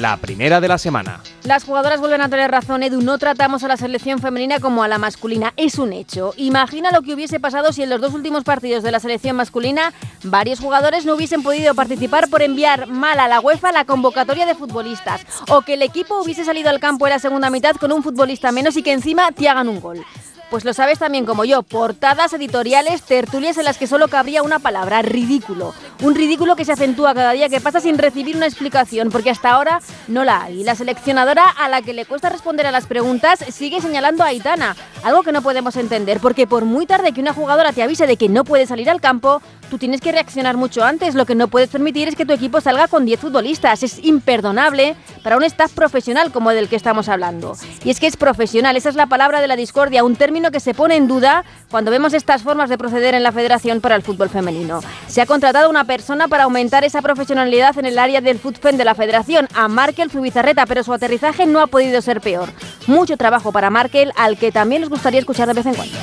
la 0.00 0.16
primera 0.16 0.60
de 0.60 0.68
la 0.68 0.78
semana. 0.78 1.20
Las 1.44 1.64
jugadoras 1.64 2.00
vuelven 2.00 2.20
a 2.20 2.28
tener 2.28 2.50
razón, 2.50 2.82
Edu. 2.82 3.00
No 3.02 3.18
tratamos 3.18 3.64
a 3.64 3.68
la 3.68 3.76
selección 3.76 4.18
femenina 4.18 4.60
como 4.60 4.82
a 4.82 4.88
la 4.88 4.98
masculina. 4.98 5.52
Es 5.56 5.78
un 5.78 5.92
hecho. 5.92 6.32
Imagina 6.36 6.90
lo 6.90 7.02
que 7.02 7.14
hubiese 7.14 7.40
pasado 7.40 7.72
si 7.72 7.82
en 7.82 7.90
los 7.90 8.00
dos 8.00 8.14
últimos 8.14 8.44
partidos 8.44 8.82
de 8.82 8.92
la 8.92 9.00
selección 9.00 9.36
masculina 9.36 9.92
varios 10.22 10.60
jugadores 10.60 11.04
no 11.04 11.14
hubiesen 11.14 11.42
podido 11.42 11.74
participar 11.74 12.28
por 12.28 12.42
enviar 12.42 12.86
mal 12.86 13.18
a 13.20 13.28
la 13.28 13.40
UEFA 13.40 13.72
la 13.72 13.84
convocatoria 13.84 14.46
de 14.46 14.54
futbolistas. 14.54 15.22
O 15.48 15.62
que 15.62 15.74
el 15.74 15.82
equipo 15.82 16.20
hubiese 16.20 16.44
salido 16.44 16.70
al 16.70 16.80
campo 16.80 17.06
en 17.06 17.12
la 17.12 17.18
segunda 17.18 17.50
mitad 17.50 17.76
con 17.76 17.92
un 17.92 18.02
futbolista 18.02 18.52
menos 18.52 18.76
y 18.76 18.82
que 18.82 18.92
encima 18.92 19.32
te 19.32 19.48
hagan 19.48 19.68
un 19.68 19.80
gol. 19.80 20.04
Pues 20.50 20.64
lo 20.64 20.72
sabes 20.72 20.98
también 20.98 21.26
como 21.26 21.44
yo, 21.44 21.62
portadas 21.62 22.32
editoriales, 22.32 23.02
tertulias 23.02 23.58
en 23.58 23.66
las 23.66 23.76
que 23.76 23.86
solo 23.86 24.08
cabría 24.08 24.42
una 24.42 24.58
palabra, 24.58 25.02
ridículo. 25.02 25.74
Un 26.00 26.14
ridículo 26.14 26.54
que 26.54 26.64
se 26.64 26.72
acentúa 26.72 27.12
cada 27.12 27.32
día 27.32 27.48
que 27.48 27.60
pasa 27.60 27.80
sin 27.80 27.98
recibir 27.98 28.36
una 28.36 28.46
explicación, 28.46 29.10
porque 29.10 29.30
hasta 29.30 29.50
ahora 29.50 29.80
no 30.06 30.22
la 30.22 30.44
hay. 30.44 30.62
La 30.62 30.76
seleccionadora 30.76 31.50
a 31.50 31.68
la 31.68 31.82
que 31.82 31.92
le 31.92 32.04
cuesta 32.04 32.28
responder 32.28 32.66
a 32.66 32.70
las 32.70 32.86
preguntas 32.86 33.44
sigue 33.50 33.80
señalando 33.80 34.22
a 34.22 34.28
Aitana, 34.28 34.76
algo 35.02 35.24
que 35.24 35.32
no 35.32 35.42
podemos 35.42 35.74
entender, 35.74 36.20
porque 36.20 36.46
por 36.46 36.64
muy 36.64 36.86
tarde 36.86 37.10
que 37.10 37.20
una 37.20 37.32
jugadora 37.32 37.72
te 37.72 37.82
avise 37.82 38.06
de 38.06 38.16
que 38.16 38.28
no 38.28 38.44
puede 38.44 38.66
salir 38.66 38.88
al 38.90 39.00
campo, 39.00 39.42
tú 39.68 39.76
tienes 39.78 40.00
que 40.00 40.12
reaccionar 40.12 40.56
mucho 40.56 40.84
antes. 40.84 41.16
Lo 41.16 41.26
que 41.26 41.34
no 41.34 41.48
puedes 41.48 41.68
permitir 41.68 42.06
es 42.06 42.14
que 42.14 42.24
tu 42.24 42.32
equipo 42.32 42.60
salga 42.60 42.86
con 42.86 43.04
10 43.04 43.18
futbolistas. 43.18 43.82
Es 43.82 43.98
imperdonable 44.04 44.94
para 45.24 45.36
un 45.36 45.42
staff 45.42 45.72
profesional 45.72 46.30
como 46.30 46.50
el 46.50 46.56
del 46.56 46.68
que 46.68 46.76
estamos 46.76 47.08
hablando. 47.08 47.56
Y 47.84 47.90
es 47.90 47.98
que 47.98 48.06
es 48.06 48.16
profesional, 48.16 48.76
esa 48.76 48.88
es 48.88 48.94
la 48.94 49.06
palabra 49.06 49.40
de 49.40 49.48
la 49.48 49.56
discordia, 49.56 50.04
un 50.04 50.14
término 50.14 50.52
que 50.52 50.60
se 50.60 50.74
pone 50.74 50.94
en 50.94 51.08
duda 51.08 51.44
cuando 51.70 51.90
vemos 51.90 52.14
estas 52.14 52.42
formas 52.42 52.70
de 52.70 52.78
proceder 52.78 53.14
en 53.14 53.24
la 53.24 53.32
Federación 53.32 53.80
para 53.80 53.96
el 53.96 54.02
Fútbol 54.02 54.28
Femenino. 54.28 54.80
Se 55.08 55.20
ha 55.20 55.26
contratado 55.26 55.68
una 55.68 55.84
persona 55.88 56.28
para 56.28 56.44
aumentar 56.44 56.84
esa 56.84 57.02
profesionalidad 57.02 57.76
en 57.78 57.86
el 57.86 57.98
área 57.98 58.20
del 58.20 58.38
fútbol 58.38 58.76
de 58.76 58.84
la 58.84 58.94
Federación, 58.94 59.48
a 59.54 59.68
Markel 59.68 60.10
Zubizarreta, 60.10 60.66
pero 60.66 60.84
su 60.84 60.92
aterrizaje 60.92 61.46
no 61.46 61.60
ha 61.60 61.66
podido 61.66 62.00
ser 62.02 62.20
peor. 62.20 62.50
Mucho 62.86 63.16
trabajo 63.16 63.50
para 63.52 63.70
Markel, 63.70 64.12
al 64.14 64.36
que 64.38 64.52
también 64.52 64.82
nos 64.82 64.90
gustaría 64.90 65.18
escuchar 65.18 65.48
de 65.48 65.54
vez 65.54 65.66
en 65.66 65.74
cuando. 65.74 65.96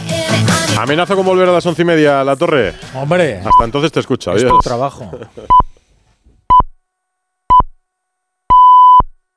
Amenazo 0.78 1.16
con 1.16 1.26
volver 1.26 1.48
a 1.48 1.52
las 1.54 1.66
once 1.66 1.84
y 1.84 1.86
media 1.86 2.20
a 2.20 2.24
la 2.24 2.36
torre. 2.36 2.74
Hombre. 2.96 3.38
Hasta 3.38 3.64
entonces 3.64 3.92
te 3.92 4.00
escucho. 4.00 4.34
Es 4.34 4.46
tu 4.46 4.58
trabajo. 4.58 5.10